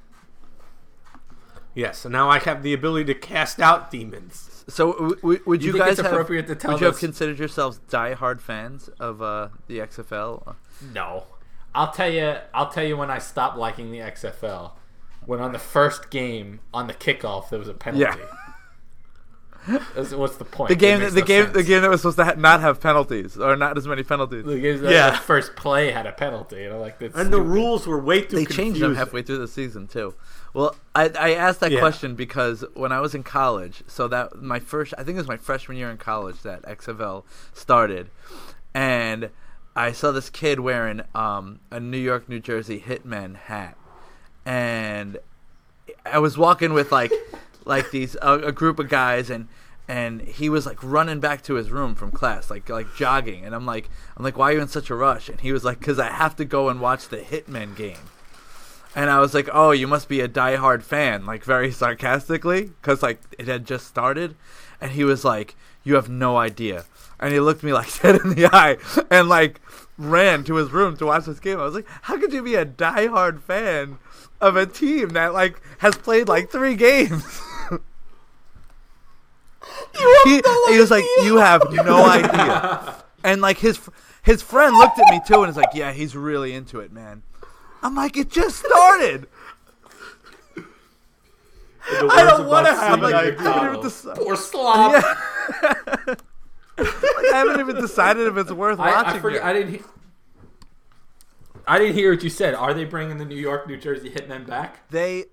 [1.76, 4.63] Yes, so now I have the ability to cast out demons.
[4.67, 6.99] So, w- w- would You you, guys it's have, appropriate to tell would you have
[6.99, 10.56] considered yourselves diehard fans of uh, the XFL?
[10.93, 11.23] No,
[11.73, 12.36] I'll tell you.
[12.54, 14.73] I'll tell you when I stopped liking the XFL.
[15.26, 18.19] When on the first game on the kickoff there was a penalty.
[18.19, 18.28] Yeah.
[19.67, 20.69] That's- What's the point?
[20.69, 23.38] The game, the no game, the game that was supposed to ha- not have penalties
[23.38, 24.43] or not as many penalties.
[24.45, 25.12] The, games Yeah.
[25.12, 28.21] the first play had a penalty, and I'm like, that's And the rules were way
[28.23, 30.13] too They changed them halfway through the season too.
[30.54, 31.80] Well, I, I asked that Yeah.
[31.80, 35.28] question because when I was in college, so that my first, I think it was
[35.28, 37.23] my freshman year in college that XFL
[37.54, 38.10] started,
[38.73, 39.30] and
[39.76, 43.76] I saw this kid wearing um, a New York, New Jersey Hitmen hat,
[44.45, 45.17] and
[46.06, 47.12] I was walking with like
[47.65, 49.47] like these a, a group of guys and
[49.88, 53.54] and he was like running back to his room from class like like jogging and
[53.54, 55.82] I'm like I'm like why are you in such a rush and he was like
[55.82, 58.10] cuz I have to go and watch the hitman game.
[58.95, 63.02] And I was like, "Oh, you must be a diehard fan," like very sarcastically, because
[63.02, 64.36] like it had just started.
[64.80, 66.86] And he was like, "You have no idea."
[67.19, 68.78] And he looked me like dead in the eye,
[69.10, 69.62] and like
[69.97, 71.60] ran to his room to watch this game.
[71.60, 73.97] I was like, "How could you be a diehard fan
[74.39, 77.41] of a team that like has played like three games?"
[80.26, 83.80] he, he was like, "You have no idea." And like his
[84.23, 87.23] his friend looked at me too and was like, "Yeah, he's really into it, man."
[87.82, 89.28] I'm like, "It just started."
[91.86, 94.91] I don't wanna have, like, like, I haven't even deci- Poor slob.
[94.93, 96.15] Yeah.
[96.76, 96.88] Like,
[97.32, 99.17] I haven't even decided if it's worth I, watching.
[99.17, 99.43] I, forget.
[99.43, 99.73] I didn't.
[99.76, 99.82] He-
[101.67, 102.56] I didn't hear what you said.
[102.56, 104.89] Are they bringing the New York, New Jersey Hitmen back?
[104.89, 105.28] They Th-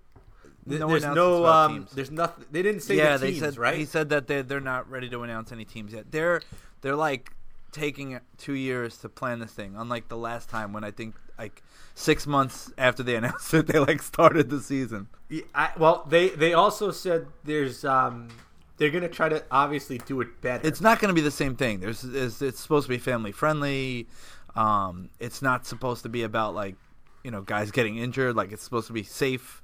[0.78, 2.44] no there's no um, there's nothing.
[2.50, 3.76] They didn't say yeah, the teams, they said right?
[3.76, 6.10] he said that they they're not ready to announce any teams yet.
[6.10, 6.42] They're
[6.80, 7.32] they're like
[7.72, 9.74] taking two years to plan this thing.
[9.76, 11.62] Unlike the last time when I think like
[11.94, 15.08] six months after they announced it, they like started the season.
[15.28, 18.28] Yeah, I, well, they they also said there's um
[18.76, 20.66] they're gonna try to obviously do it better.
[20.66, 21.80] It's not going to be the same thing.
[21.80, 24.08] There's it's, it's supposed to be family friendly.
[24.56, 26.76] Um, it's not supposed to be about like
[27.22, 28.36] you know guys getting injured.
[28.36, 29.59] Like it's supposed to be safe.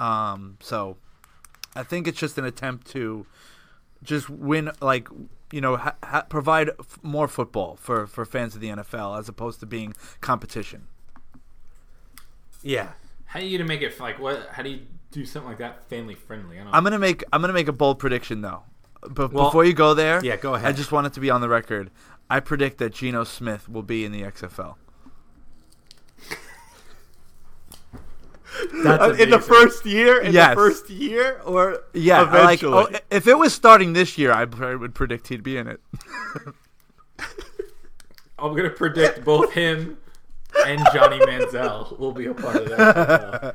[0.00, 0.96] Um, so
[1.76, 3.26] I think it's just an attempt to
[4.02, 5.08] just win like
[5.52, 9.28] you know ha- ha- provide f- more football for for fans of the NFL as
[9.28, 10.86] opposed to being competition.
[12.62, 12.90] yeah.
[13.26, 14.48] How are you gonna make it like what?
[14.52, 14.80] How do you
[15.12, 16.58] do something like that family friendly?
[16.58, 16.74] I don't.
[16.74, 18.62] I'm gonna make I'm gonna make a bold prediction though.
[19.02, 20.68] But Well, before you go there, yeah, go ahead.
[20.68, 21.90] I just want it to be on the record.
[22.28, 24.76] I predict that Geno Smith will be in the XFL.
[28.84, 30.50] That's Uh, in the first year, in Yes.
[30.50, 34.94] the first year, or Yeah, like oh, if it was starting this year, I would
[34.94, 35.80] predict he'd be in it.
[38.38, 39.98] I'm gonna predict both him
[40.66, 43.54] and Johnny Manziel will be a part of that.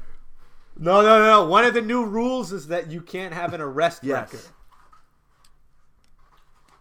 [0.78, 1.46] no, no, no.
[1.48, 4.32] One of the new rules is that you can't have an arrest Yes.
[4.34, 4.46] record.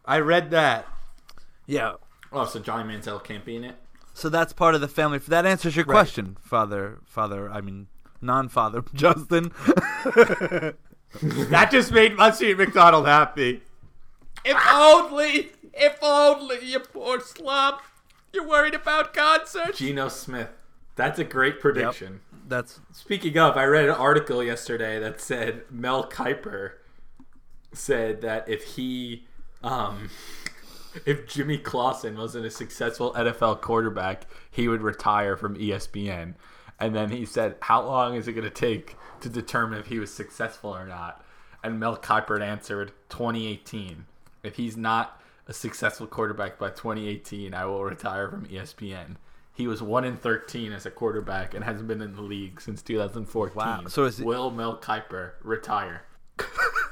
[0.05, 0.87] I read that.
[1.67, 1.95] Yeah.
[2.33, 3.77] oh, so Johnny Manziel can't be in it.
[4.13, 5.19] So that's part of the family.
[5.19, 5.95] That answers your Right.
[5.95, 6.99] question, Father.
[7.07, 7.87] Father, I mean,
[8.25, 9.53] non-father, Justin.
[11.23, 13.63] That just made Muncie McDonald happy.
[14.45, 17.81] If only, if only, you poor slump.
[18.33, 19.79] You're worried about concerts.
[19.79, 20.49] Geno Smith.
[20.97, 22.21] That's a great prediction.
[22.47, 26.73] That's Speaking of, I read an article yesterday that said Mel Kiper
[27.73, 29.27] said that if he,
[29.63, 30.11] um,
[31.07, 36.35] if Jimmy Clausen wasn't a successful NFL quarterback, he would retire from ESPN.
[36.85, 39.99] And then he said, "How long is it going to take to determine if he
[39.99, 41.25] was successful or not?"
[41.63, 44.05] And Mel Kiper answered, "2018.
[44.43, 45.19] If he's not
[45.49, 49.17] a successful quarterback by 2018, I will retire from ESPN."
[49.55, 52.83] He was one in 13 as a quarterback and hasn't been in the league since
[52.83, 53.57] 2014.
[53.57, 53.85] Wow.
[53.89, 56.03] So is it- will Mel Kiper retire?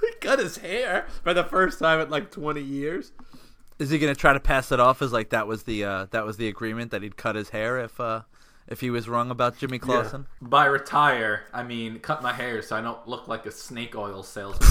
[0.01, 3.13] he cut his hair for the first time in like 20 years.
[3.79, 6.07] is he going to try to pass it off as like that was the uh,
[6.13, 8.23] that was the agreement that he'd cut his hair if uh,
[8.73, 10.27] if he was wrong about Jimmy Clausen?
[10.41, 14.23] By retire, I mean cut my hair so I don't look like a snake oil
[14.23, 14.69] salesman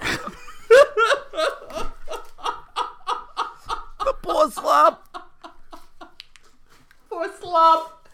[0.00, 0.30] anymore.
[4.04, 5.06] The poor slop.
[7.10, 8.08] Poor slop.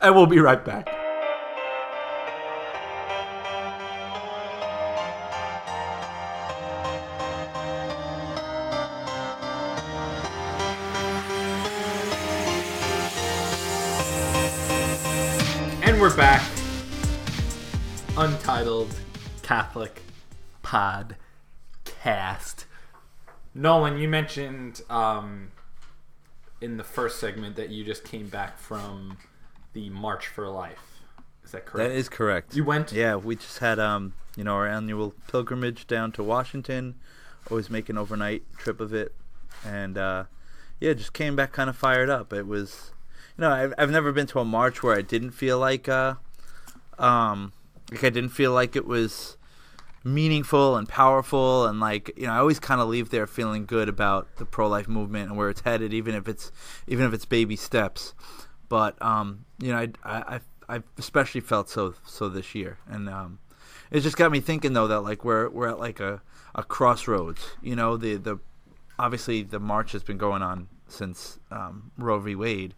[0.00, 0.88] And we'll be right back.
[16.00, 16.42] And we're back.
[18.16, 18.88] Untitled
[19.42, 20.00] Catholic
[20.64, 22.64] Podcast.
[23.54, 25.50] Nolan, you mentioned um,
[26.62, 29.18] in the first segment that you just came back from
[29.74, 31.02] the March for Life.
[31.44, 31.90] Is that correct?
[31.90, 32.56] That is correct.
[32.56, 32.92] You went?
[32.92, 36.94] Yeah, we just had um, you know, our annual pilgrimage down to Washington.
[37.50, 39.14] Always make an overnight trip of it,
[39.66, 40.24] and uh,
[40.80, 42.32] yeah, just came back kind of fired up.
[42.32, 42.92] It was,
[43.40, 46.14] know, I've I've never been to a march where I didn't feel like uh,
[46.98, 47.52] um,
[47.90, 49.36] like I didn't feel like it was
[50.02, 53.86] meaningful and powerful and like you know I always kind of leave there feeling good
[53.88, 56.50] about the pro life movement and where it's headed even if it's
[56.86, 58.14] even if it's baby steps.
[58.68, 62.78] But um you know I I I especially felt so so this year.
[62.88, 63.40] And um
[63.90, 66.22] it just got me thinking though that like we're we're at like a
[66.54, 67.46] a crossroads.
[67.60, 68.38] You know the the
[68.98, 72.34] obviously the march has been going on since um, Roe v.
[72.34, 72.74] Wade,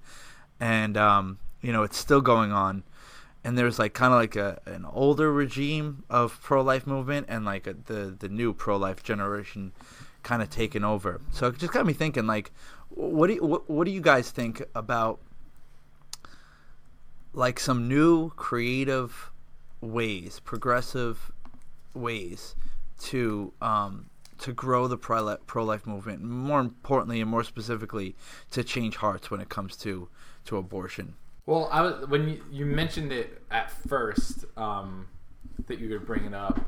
[0.60, 2.84] and um, you know it's still going on.
[3.44, 7.44] And there's like kind of like a an older regime of pro life movement and
[7.44, 9.72] like a, the the new pro life generation
[10.22, 11.20] kind of taking over.
[11.30, 12.52] So it just got me thinking like,
[12.90, 15.18] what do you, what, what do you guys think about
[17.32, 19.30] like some new creative
[19.80, 21.32] ways, progressive
[21.94, 22.54] ways
[23.00, 24.06] to um,
[24.38, 26.22] to grow the pro life movement.
[26.22, 28.16] More importantly, and more specifically,
[28.50, 30.08] to change hearts when it comes to
[30.46, 31.14] to abortion.
[31.46, 35.08] Well, I was when you, you mentioned it at first um,
[35.66, 36.60] that you were bringing up.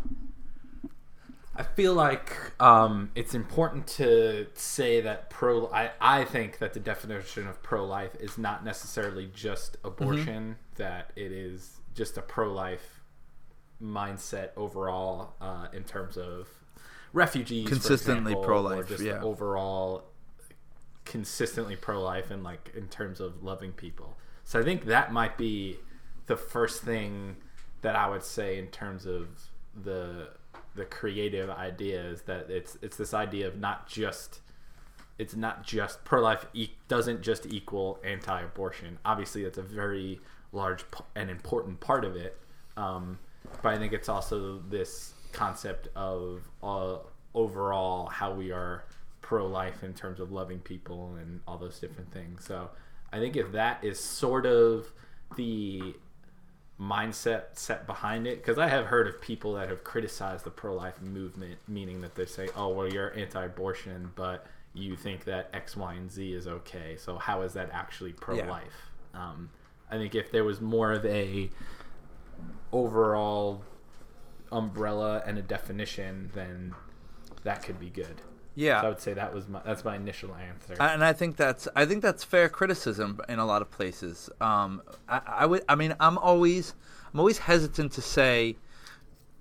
[1.57, 5.69] I feel like um, it's important to say that pro.
[5.69, 10.57] I, I think that the definition of pro life is not necessarily just abortion.
[10.77, 13.03] That it is just a pro life
[13.81, 16.49] mindset overall uh, in terms of
[17.15, 19.23] refugees, Consistently pro-life, just yeah.
[19.23, 20.05] overall
[21.05, 24.17] consistently pro life and like in terms of loving people.
[24.45, 25.79] So I think that might be
[26.27, 27.37] the first thing
[27.83, 29.29] that I would say in terms of
[29.83, 30.31] the
[30.75, 34.41] the creative ideas that it's it's this idea of not just
[35.19, 38.99] it's not just pro life e- doesn't just equal anti abortion.
[39.05, 40.21] Obviously, that's a very
[40.53, 42.39] large p- and important part of it.
[42.77, 43.19] Um,
[43.63, 46.99] but I think it's also this concept of uh,
[47.35, 48.85] overall how we are
[49.25, 52.45] pro life in terms of loving people and all those different things.
[52.45, 52.69] So
[53.11, 54.93] I think if that is sort of
[55.37, 55.95] the
[56.79, 60.75] mindset set behind it, because I have heard of people that have criticized the pro
[60.75, 65.49] life movement, meaning that they say, oh, well, you're anti abortion, but you think that
[65.55, 66.97] X, Y, and Z is okay.
[66.99, 68.91] So how is that actually pro life?
[69.15, 69.49] Um,
[69.91, 71.49] I think if there was more of a
[72.73, 73.63] overall
[74.53, 76.75] umbrella and a definition, then
[77.43, 78.21] that could be good.
[78.55, 80.81] Yeah, So I would say that was my that's my initial answer.
[80.81, 84.31] and I think that's I think that's fair criticism in a lot of places.
[84.41, 86.75] Um, I, I would I mean I'm always
[87.13, 88.57] I'm always hesitant to say,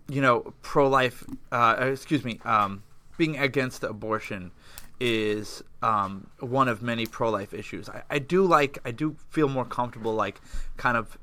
[0.09, 1.23] you know, pro life.
[1.51, 2.83] Uh, excuse me, um,
[3.17, 4.51] being against abortion
[4.99, 7.89] is um, one of many pro life issues.
[7.89, 10.41] I, I do like I do feel more comfortable like
[10.77, 11.17] kind of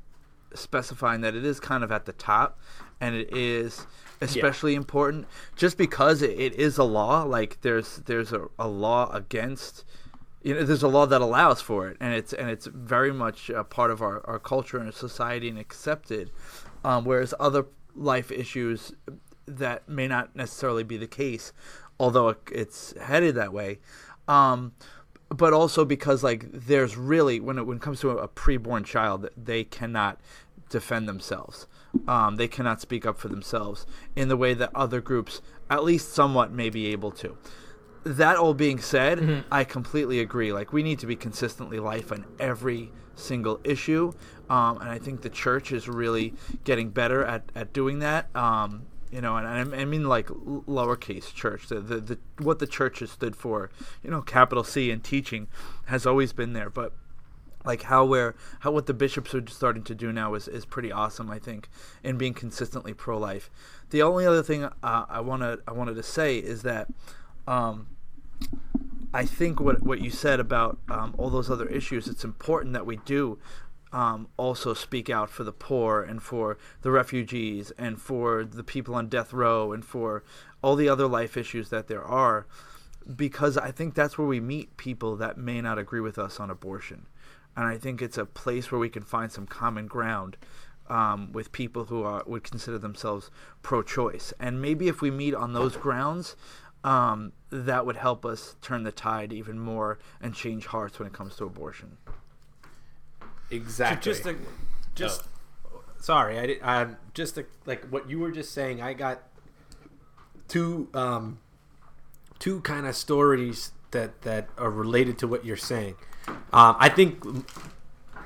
[0.53, 2.59] specifying that it is kind of at the top
[2.99, 3.87] and it is
[4.21, 9.11] especially important just because it, it is a law like there's there's a, a law
[9.11, 9.83] against
[10.43, 13.49] you know there's a law that allows for it and it's and it's very much
[13.49, 16.31] a part of our, our culture and our society and accepted
[16.83, 18.93] um, whereas other life issues
[19.45, 21.51] that may not necessarily be the case
[21.99, 23.79] although it, it's headed that way
[24.27, 24.71] um,
[25.29, 28.83] but also because like there's really when it when it comes to a, a preborn
[28.83, 30.19] child they cannot
[30.71, 31.67] defend themselves.
[32.07, 36.13] Um, they cannot speak up for themselves in the way that other groups at least
[36.13, 37.37] somewhat may be able to.
[38.03, 40.51] That all being said i completely agree.
[40.51, 44.11] Like we need to be consistently life on every single issue.
[44.49, 48.35] Um, and i think the church is really getting better at, at doing that.
[48.35, 51.67] Um, you know, and I, I mean like lowercase church.
[51.67, 53.69] The, the the what the church has stood for,
[54.01, 55.47] you know, capital C and teaching,
[55.85, 56.69] has always been there.
[56.69, 56.93] But
[57.65, 60.91] like how we're how what the bishops are starting to do now is, is pretty
[60.91, 61.29] awesome.
[61.29, 61.69] I think
[62.03, 63.49] in being consistently pro life.
[63.89, 66.87] The only other thing uh, I wanna I wanted to say is that.
[67.47, 67.87] Um,
[69.13, 72.85] I think what what you said about um, all those other issues, it's important that
[72.85, 73.39] we do
[73.91, 78.95] um, also speak out for the poor and for the refugees and for the people
[78.95, 80.23] on death row and for
[80.61, 82.45] all the other life issues that there are,
[83.15, 86.49] because I think that's where we meet people that may not agree with us on
[86.49, 87.07] abortion,
[87.55, 90.37] and I think it's a place where we can find some common ground.
[90.89, 93.31] Um, with people who are would consider themselves
[93.61, 96.35] pro-choice, and maybe if we meet on those grounds,
[96.83, 101.13] um, that would help us turn the tide even more and change hearts when it
[101.13, 101.97] comes to abortion.
[103.49, 104.11] exactly.
[104.11, 104.35] Just, a,
[104.95, 105.23] just.
[105.99, 106.59] Sorry, I did.
[106.61, 108.81] Um, just a, like what you were just saying.
[108.81, 109.21] I got
[110.47, 111.39] two, um,
[112.41, 115.95] two kind of stories that that are related to what you're saying.
[116.51, 117.23] Um, I think,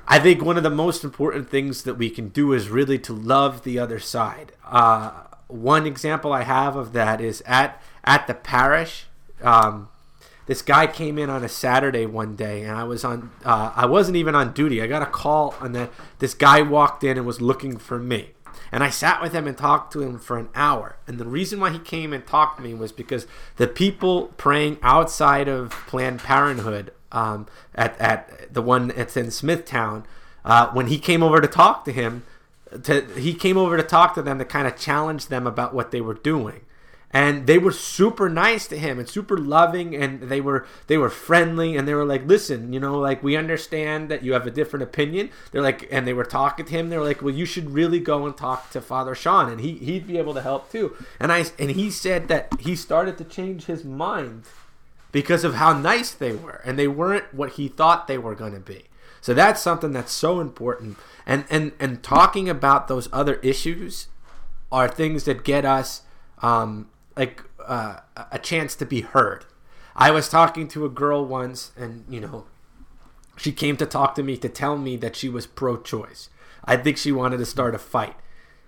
[0.08, 3.12] I think one of the most important things that we can do is really to
[3.12, 4.52] love the other side.
[4.64, 5.12] Uh,
[5.48, 9.06] one example I have of that is at at the parish.
[9.42, 9.90] Um,
[10.46, 13.30] this guy came in on a Saturday one day, and I was on.
[13.44, 14.80] Uh, I wasn't even on duty.
[14.80, 15.88] I got a call, and then
[16.20, 18.30] this guy walked in and was looking for me.
[18.72, 20.96] And I sat with him and talked to him for an hour.
[21.06, 24.78] And the reason why he came and talked to me was because the people praying
[24.82, 30.04] outside of Planned Parenthood, um, at at the one that's in Smithtown,
[30.44, 32.24] uh, when he came over to talk to him,
[32.82, 35.90] to he came over to talk to them to kind of challenge them about what
[35.92, 36.65] they were doing
[37.12, 41.08] and they were super nice to him and super loving and they were they were
[41.08, 44.50] friendly and they were like listen you know like we understand that you have a
[44.50, 47.44] different opinion they're like and they were talking to him they were like well you
[47.44, 50.70] should really go and talk to father sean and he he'd be able to help
[50.70, 54.44] too and i and he said that he started to change his mind
[55.16, 58.52] because of how nice they were, and they weren't what he thought they were going
[58.52, 58.84] to be.
[59.22, 60.98] So that's something that's so important.
[61.24, 64.08] And and and talking about those other issues
[64.70, 66.02] are things that get us
[66.42, 68.00] um, like uh,
[68.30, 69.44] a chance to be heard.
[69.94, 72.46] I was talking to a girl once, and you know,
[73.36, 76.28] she came to talk to me to tell me that she was pro-choice.
[76.64, 78.16] I think she wanted to start a fight.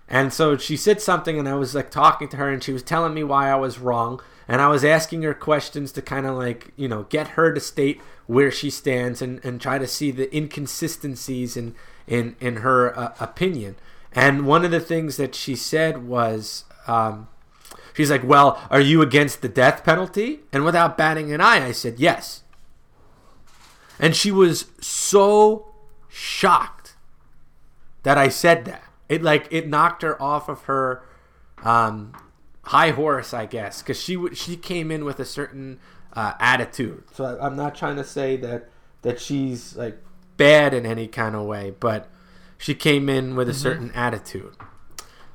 [0.07, 2.81] And so she said something, and I was like talking to her, and she was
[2.81, 4.19] telling me why I was wrong.
[4.47, 7.59] And I was asking her questions to kind of like, you know, get her to
[7.59, 11.75] state where she stands and, and try to see the inconsistencies in,
[12.07, 13.75] in, in her uh, opinion.
[14.11, 17.27] And one of the things that she said was, um,
[17.99, 20.39] she's like, Well, are you against the death penalty?
[20.53, 22.43] And without batting an eye, I said, Yes.
[23.99, 25.73] And she was so
[26.07, 26.95] shocked
[28.03, 28.83] that I said that.
[29.09, 31.03] It like it knocked her off of her
[31.63, 32.13] um,
[32.63, 35.79] high horse, I guess, because she w- she came in with a certain
[36.13, 37.03] uh, attitude.
[37.13, 38.69] So I, I'm not trying to say that
[39.01, 39.97] that she's like
[40.37, 42.07] bad in any kind of way, but
[42.57, 44.55] she came in with a certain attitude.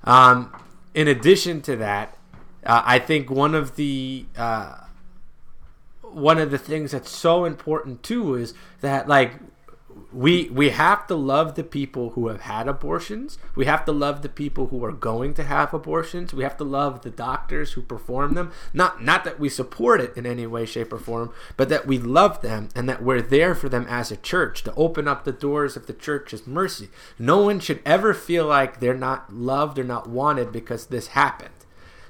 [0.05, 0.55] Um,
[0.95, 2.17] in addition to that,
[2.65, 4.77] uh, I think one of the uh,
[6.03, 9.35] one of the things that's so important too is that like
[10.13, 13.39] we we have to love the people who have had abortions.
[13.55, 16.33] We have to love the people who are going to have abortions.
[16.33, 18.53] We have to love the doctors who perform them.
[18.73, 21.99] Not not that we support it in any way, shape, or form, but that we
[21.99, 25.33] love them and that we're there for them as a church to open up the
[25.33, 26.89] doors of the church's mercy.
[27.19, 31.54] No one should ever feel like they're not loved or not wanted because this happened.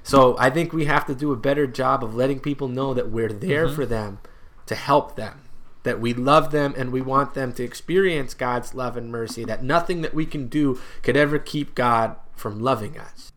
[0.05, 3.09] So I think we have to do a better job of letting people know that
[3.09, 3.75] we're there mm-hmm.
[3.75, 4.19] for them
[4.67, 5.41] to help them
[5.85, 9.63] that we love them and we want them to experience God's love and mercy, that
[9.63, 13.31] nothing that we can do could ever keep God from loving us.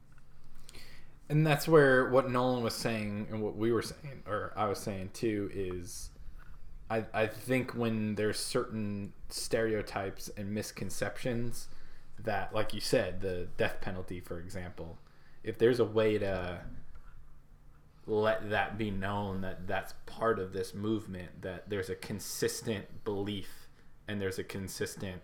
[1.29, 4.79] And that's where what Nolan was saying and what we were saying, or I was
[4.79, 6.09] saying too, is
[6.91, 11.69] I, I think when there's certain stereotypes and misconceptions
[12.19, 14.97] that, like you said, the death penalty, for example,
[15.49, 16.61] if there's a way to
[18.07, 23.69] let that be known that that's part of this movement that there's a consistent belief
[24.07, 25.23] and there's a consistent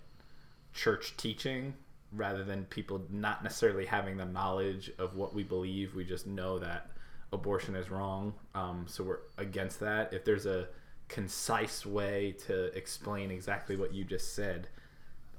[0.72, 1.74] church teaching
[2.10, 6.58] rather than people not necessarily having the knowledge of what we believe we just know
[6.58, 6.90] that
[7.32, 8.32] abortion is wrong.
[8.54, 10.12] Um, so we're against that.
[10.12, 10.68] If there's a
[11.08, 14.68] concise way to explain exactly what you just said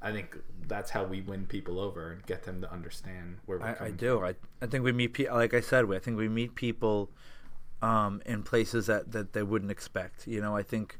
[0.07, 0.37] i think
[0.67, 3.75] that's how we win people over and get them to understand where we're I, I
[3.75, 4.23] coming do.
[4.23, 7.09] I, I think we meet people, like I said, we- I think we meet people
[7.81, 10.27] um, in places that, that they wouldn't expect.
[10.27, 10.99] You know, I think,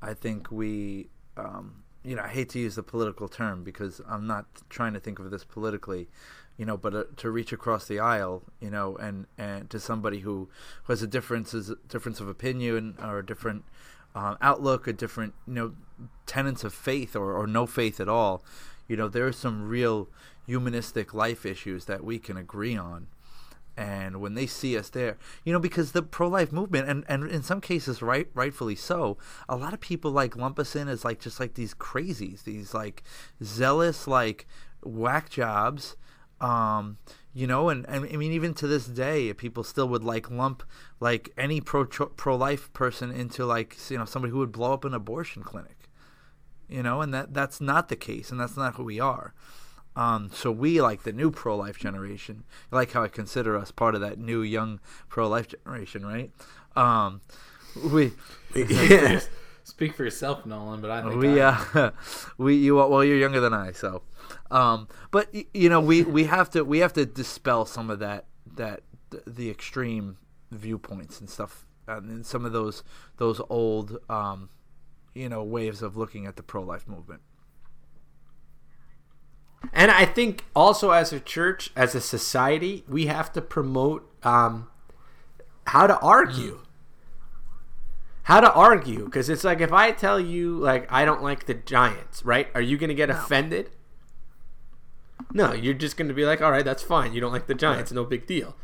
[0.00, 4.26] I think we, um, you know, I hate to use the political term because I'm
[4.26, 6.08] not trying to think of this politically,
[6.56, 10.20] you know, but uh, to reach across the aisle, you know, and, and to somebody
[10.20, 10.48] who,
[10.84, 13.64] who has a difference, is difference of opinion or a different
[14.14, 15.72] um, outlook, a different, you know,
[16.26, 18.44] tenets of faith or, or no faith at all,
[18.88, 20.08] you know, there are some real
[20.46, 23.06] humanistic life issues that we can agree on.
[23.76, 27.42] And when they see us there, you know, because the pro-life movement, and, and in
[27.42, 29.16] some cases, right, rightfully so,
[29.48, 32.74] a lot of people like lump us in as like just like these crazies, these
[32.74, 33.02] like
[33.42, 34.46] zealous, like
[34.82, 35.96] whack jobs,
[36.40, 36.98] um,
[37.32, 40.62] you know, and, and I mean, even to this day, people still would like lump
[40.98, 44.84] like any pro pro life person into like you know somebody who would blow up
[44.84, 45.79] an abortion clinic,
[46.70, 49.34] you know, and that that's not the case, and that's not who we are.
[49.96, 52.44] Um, so we like the new pro life generation.
[52.72, 56.30] I like how I consider us part of that new young pro life generation, right?
[56.76, 57.20] Um,
[57.92, 58.12] we
[58.54, 59.20] from.
[59.62, 61.90] speak for yourself nolan but i think we I- uh
[62.38, 64.02] we you well you're younger than I so
[64.50, 68.24] um but you know we we have to we have to dispel some of that
[68.56, 68.80] that
[69.26, 70.16] the extreme
[70.50, 72.82] viewpoints and stuff and some of those
[73.18, 74.48] those old um
[75.14, 77.20] you know ways of looking at the pro life movement
[79.72, 84.68] And I think also as a church, as a society, we have to promote um,
[85.66, 86.60] how to argue.
[88.22, 89.04] How to argue.
[89.04, 92.48] Because it's like if I tell you, like, I don't like the Giants, right?
[92.54, 93.70] Are you going to get offended?
[95.32, 97.12] No, you're just going to be like, all right, that's fine.
[97.12, 97.92] You don't like the Giants.
[97.92, 98.56] No big deal.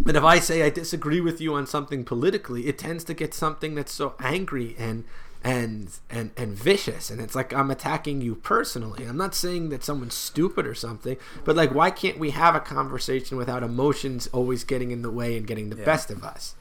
[0.00, 3.34] But if I say I disagree with you on something politically, it tends to get
[3.34, 5.04] something that's so angry and
[5.44, 9.04] and and and vicious and it's like I'm attacking you personally.
[9.04, 12.60] I'm not saying that someone's stupid or something, but like why can't we have a
[12.60, 16.54] conversation without emotions always getting in the way and getting the best of us?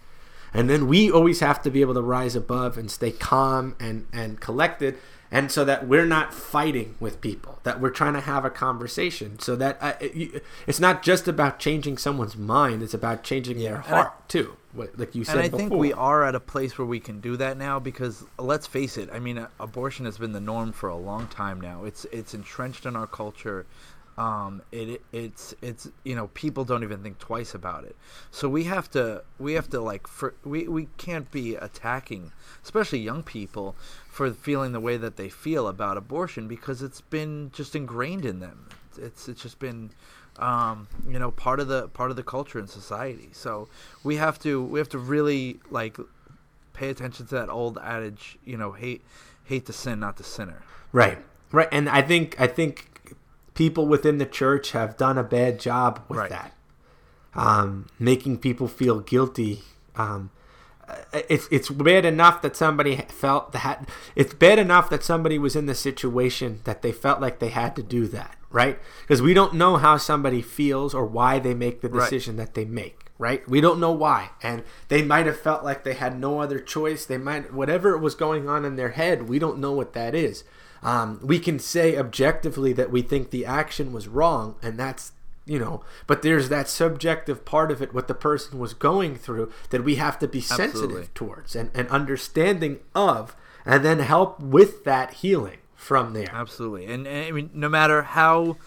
[0.53, 4.07] And then we always have to be able to rise above and stay calm and
[4.11, 4.97] and collected
[5.31, 9.39] and so that we're not fighting with people, that we're trying to have a conversation,
[9.39, 13.75] so that uh, it, it's not just about changing someone's mind; it's about changing their
[13.77, 14.57] And I- heart too.
[14.73, 15.59] Like you said and I before.
[15.59, 18.95] think we are at a place where we can do that now because let's face
[18.97, 19.09] it.
[19.11, 21.83] I mean, abortion has been the norm for a long time now.
[21.83, 23.65] It's it's entrenched in our culture.
[24.17, 27.95] Um, it it's it's you know people don't even think twice about it.
[28.29, 32.31] So we have to we have to like for, we we can't be attacking,
[32.63, 33.75] especially young people,
[34.09, 38.39] for feeling the way that they feel about abortion because it's been just ingrained in
[38.39, 38.67] them.
[38.97, 39.91] It's it's just been
[40.39, 43.29] um, you know part of the part of the culture and society.
[43.31, 43.69] So
[44.03, 45.97] we have to we have to really like
[46.73, 48.37] pay attention to that old adage.
[48.43, 49.03] You know, hate
[49.45, 50.63] hate the sin, not the sinner.
[50.91, 51.17] Right.
[51.51, 51.67] Right.
[51.71, 52.90] And I think I think
[53.53, 56.29] people within the church have done a bad job with Right.
[56.29, 56.53] that.
[57.33, 59.63] Um, making people feel guilty.
[59.95, 60.31] Um,
[61.13, 65.65] it's it's bad enough that somebody felt that it's bad enough that somebody was in
[65.65, 68.77] the situation that they felt like they had to do that, right?
[69.01, 72.03] Because we don't know how somebody feels or why they make the Right.
[72.03, 73.47] decision that they make, right?
[73.47, 77.05] We don't know why, and they might have felt like they had no other choice.
[77.05, 79.29] They might whatever was going on in their head.
[79.29, 80.43] We don't know what that is.
[80.83, 85.11] Um, we can say objectively that we think the action was wrong, and that's
[85.45, 89.51] you know but there's that subjective part of it what the person was going through
[89.71, 91.07] that we have to be sensitive Absolutely.
[91.15, 97.07] towards and, and understanding of and then help with that healing from there Absolutely, and,
[97.07, 98.57] and I mean, no matter how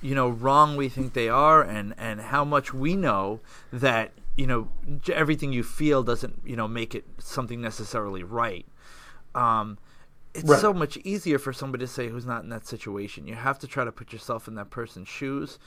[0.00, 3.40] you know wrong we think they are, and and how much we know
[3.72, 4.68] that you know
[5.12, 8.66] everything you feel doesn't you know make it something necessarily right.
[9.34, 9.78] Um,
[10.34, 10.60] it's Right.
[10.60, 13.26] so much easier for somebody to say who's not in that situation.
[13.26, 15.58] You have to try to put yourself in that person's shoes,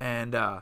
[0.00, 0.60] and uh,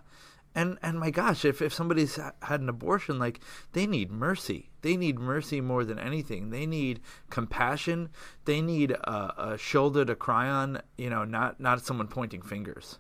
[0.55, 3.41] and and my gosh, if if somebody's had an abortion, like
[3.73, 4.71] they need mercy.
[4.83, 6.51] They need mercy more than anything.
[6.51, 8.09] They need compassion.
[8.47, 10.81] They need a, a shoulder to cry on.
[10.97, 12.99] You know, not not someone pointing fingers.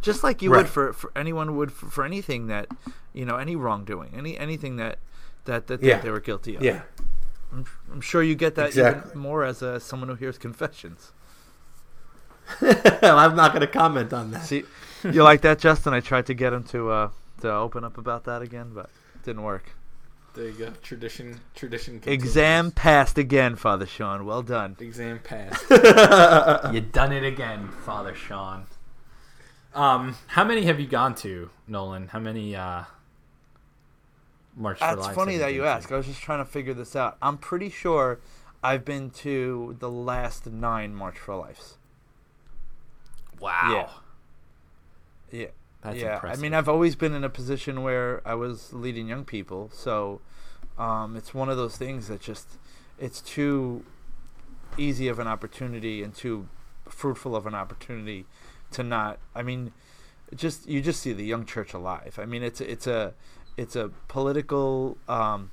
[0.00, 0.58] Just like you Right.
[0.58, 2.68] would for, for anyone would for, for anything that
[3.12, 4.98] you know any wrongdoing, any anything that
[5.46, 5.94] that that, Yeah.
[5.96, 6.62] that they were guilty of.
[6.62, 6.82] yeah
[7.52, 9.10] I'm, I'm sure you get that Exactly.
[9.10, 11.12] even more as a, someone who hears confessions.
[12.60, 14.64] i'm not going to comment on that See,
[15.04, 15.94] you like that, Justin?
[15.94, 19.22] I tried to get him to uh, to open up about that again, but it
[19.24, 19.70] didn't work.
[20.34, 20.70] There you go.
[20.82, 21.40] Tradition.
[21.54, 22.00] Tradition.
[22.06, 24.24] Exam passed again, Father Sean.
[24.24, 24.76] Well done.
[24.80, 25.64] Exam passed.
[26.72, 28.66] you done it again, Father Sean.
[29.74, 32.08] Um, how many have you gone to, Nolan?
[32.08, 32.84] How many uh
[34.56, 35.90] March for That's funny that you ask.
[35.90, 37.16] I was just trying to figure this out.
[37.22, 38.20] I'm pretty sure
[38.62, 41.78] I've been to the last nine March for Lives.
[43.40, 43.90] Wow.
[45.30, 45.46] Yeah.
[45.82, 46.38] That's yeah, impressive.
[46.38, 50.20] I mean, I've always been in a position where I was leading young people, so
[50.78, 52.46] um, it's one of those things that just
[53.00, 53.84] it's too
[54.78, 56.48] easy of an opportunity and too
[56.88, 58.26] fruitful of an opportunity
[58.70, 59.18] to not.
[59.34, 59.72] I mean,
[60.36, 62.16] just you just see the young church alive.
[62.16, 63.14] I mean, it's it's a
[63.56, 64.96] it's a political.
[65.08, 65.50] Um,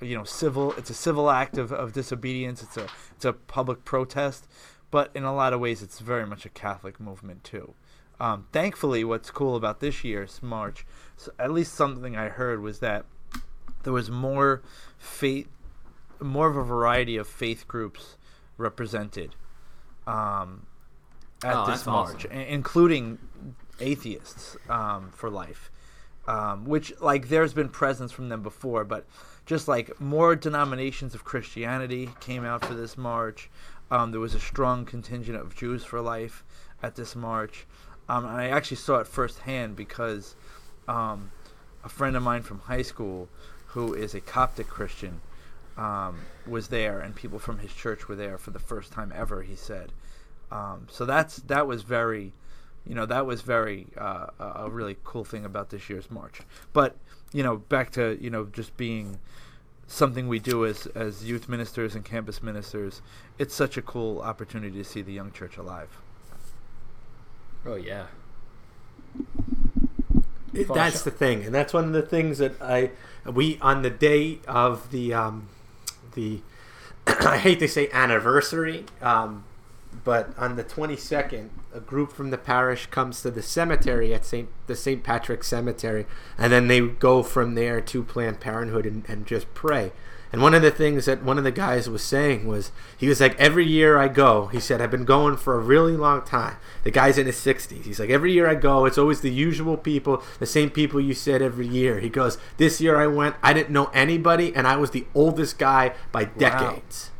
[0.00, 0.72] you know, civil.
[0.74, 2.62] It's a civil act of, of disobedience.
[2.62, 4.46] It's a it's a public protest,
[4.92, 7.74] but in a lot of ways, it's very much a Catholic movement too.
[8.20, 12.78] Um, thankfully, what's cool about this year's march, so at least something I heard was
[12.80, 13.06] that
[13.82, 14.62] there was more
[14.98, 15.48] faith,
[16.20, 18.16] more of a variety of faith groups
[18.56, 19.34] represented
[20.06, 20.66] um,
[21.44, 22.32] at Oh, this march, awesome.
[22.38, 23.18] including
[23.80, 25.70] atheists um, for life,
[26.28, 29.06] um, which like there's been presence from them before, but
[29.46, 33.48] just like more denominations of Christianity came out for this march.
[33.90, 36.44] Um, there was a strong contingent of Jews for life
[36.82, 37.66] at this march.
[38.10, 40.36] Um, and I actually saw it firsthand because
[40.86, 41.30] um,
[41.82, 43.30] a friend of mine from high school,
[43.68, 45.22] who is a Coptic Christian,
[45.78, 49.42] um, was there, and people from his church were there for the first time ever.
[49.42, 49.92] He said,
[50.50, 52.32] um, so that's that was very,
[52.88, 56.40] you know, that was very uh, a a really cool thing about this year's march.
[56.72, 56.96] But
[57.32, 59.18] you know, back to you know just being
[59.86, 63.02] something we do as as youth ministers and campus ministers.
[63.38, 65.88] It's such a cool opportunity to see the young church alive.
[67.66, 68.06] Oh yeah.
[70.54, 71.04] It- that's Sean.
[71.04, 72.90] the thing, and that's one of the things that I
[73.26, 75.48] we on the day of the um,
[76.14, 76.40] the
[77.06, 79.44] I hate to say anniversary, um,
[80.04, 84.24] but on the twenty second, a group from the parish comes to the cemetery at
[84.24, 86.06] Saint the Saint Patrick Cemetery,
[86.36, 89.92] and then they go from there to Planned Parenthood and, and just pray.
[90.30, 93.18] And one of the things that one of the guys was saying was, he was
[93.18, 96.56] like, every year I go, he said, I've been going for a really long time.
[96.82, 97.84] The guy's in his 60s.
[97.84, 101.14] He's like, every year I go, it's always the usual people, the same people you
[101.14, 102.00] said every year.
[102.00, 105.58] He goes, this year I went, I didn't know anybody, and I was the oldest
[105.58, 107.10] guy by decades.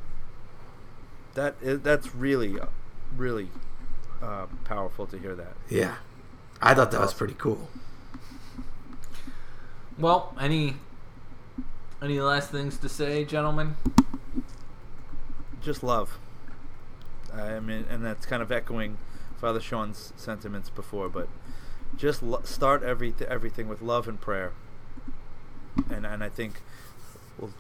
[1.33, 2.57] that is, that's really,
[3.17, 3.49] really
[4.23, 5.55] uh, powerful to hear that.
[5.69, 5.97] Yeah,
[6.61, 7.69] I thought that was pretty cool.
[9.99, 10.77] Well, any
[12.03, 13.77] any last things to say, gentlemen?
[15.63, 16.19] Just love.
[17.35, 18.99] I mean, and that's kind of echoing
[19.41, 21.29] Father Sean's sentiments before, but
[21.97, 24.53] just lo- start every everything with love and prayer.
[25.91, 26.63] And and I think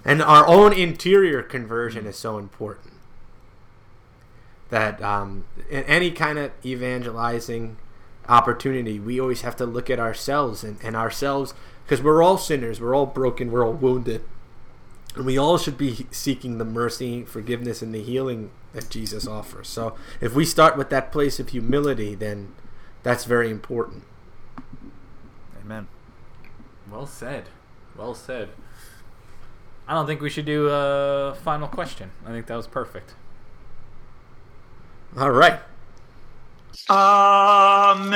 [0.05, 2.88] And our own interior conversion is so important.
[4.71, 7.79] That um, in any kind of evangelizing
[8.29, 11.55] opportunity, we always have to look at ourselves and, and ourselves
[11.85, 14.23] because we're all sinners, we're all broken, we're all wounded.
[15.17, 19.69] And we all should be seeking the mercy, forgiveness, and the healing that Jesus offers.
[19.69, 22.55] So if we start with that place of humility, then
[23.03, 24.05] that's very important.
[25.65, 25.89] Amen.
[26.91, 27.49] Well said.
[27.97, 28.51] Well said.
[29.87, 32.11] I don't think we should do a final question.
[32.27, 33.15] I think that was perfect.
[35.17, 35.61] All right.
[36.91, 38.09] Amen.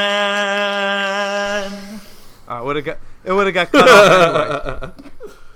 [2.49, 4.93] Uh, would have got it would have got cut off anyway.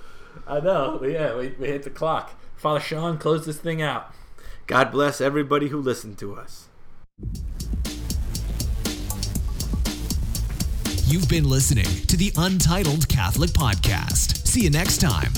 [0.47, 1.03] I know.
[1.03, 2.33] Yeah, we, we hit the clock.
[2.57, 4.13] Father Sean, close this thing out.
[4.67, 6.69] God bless everybody who listened to us.
[11.05, 14.47] You've been listening to the Untitled Catholic Podcast.
[14.47, 15.33] See you next time.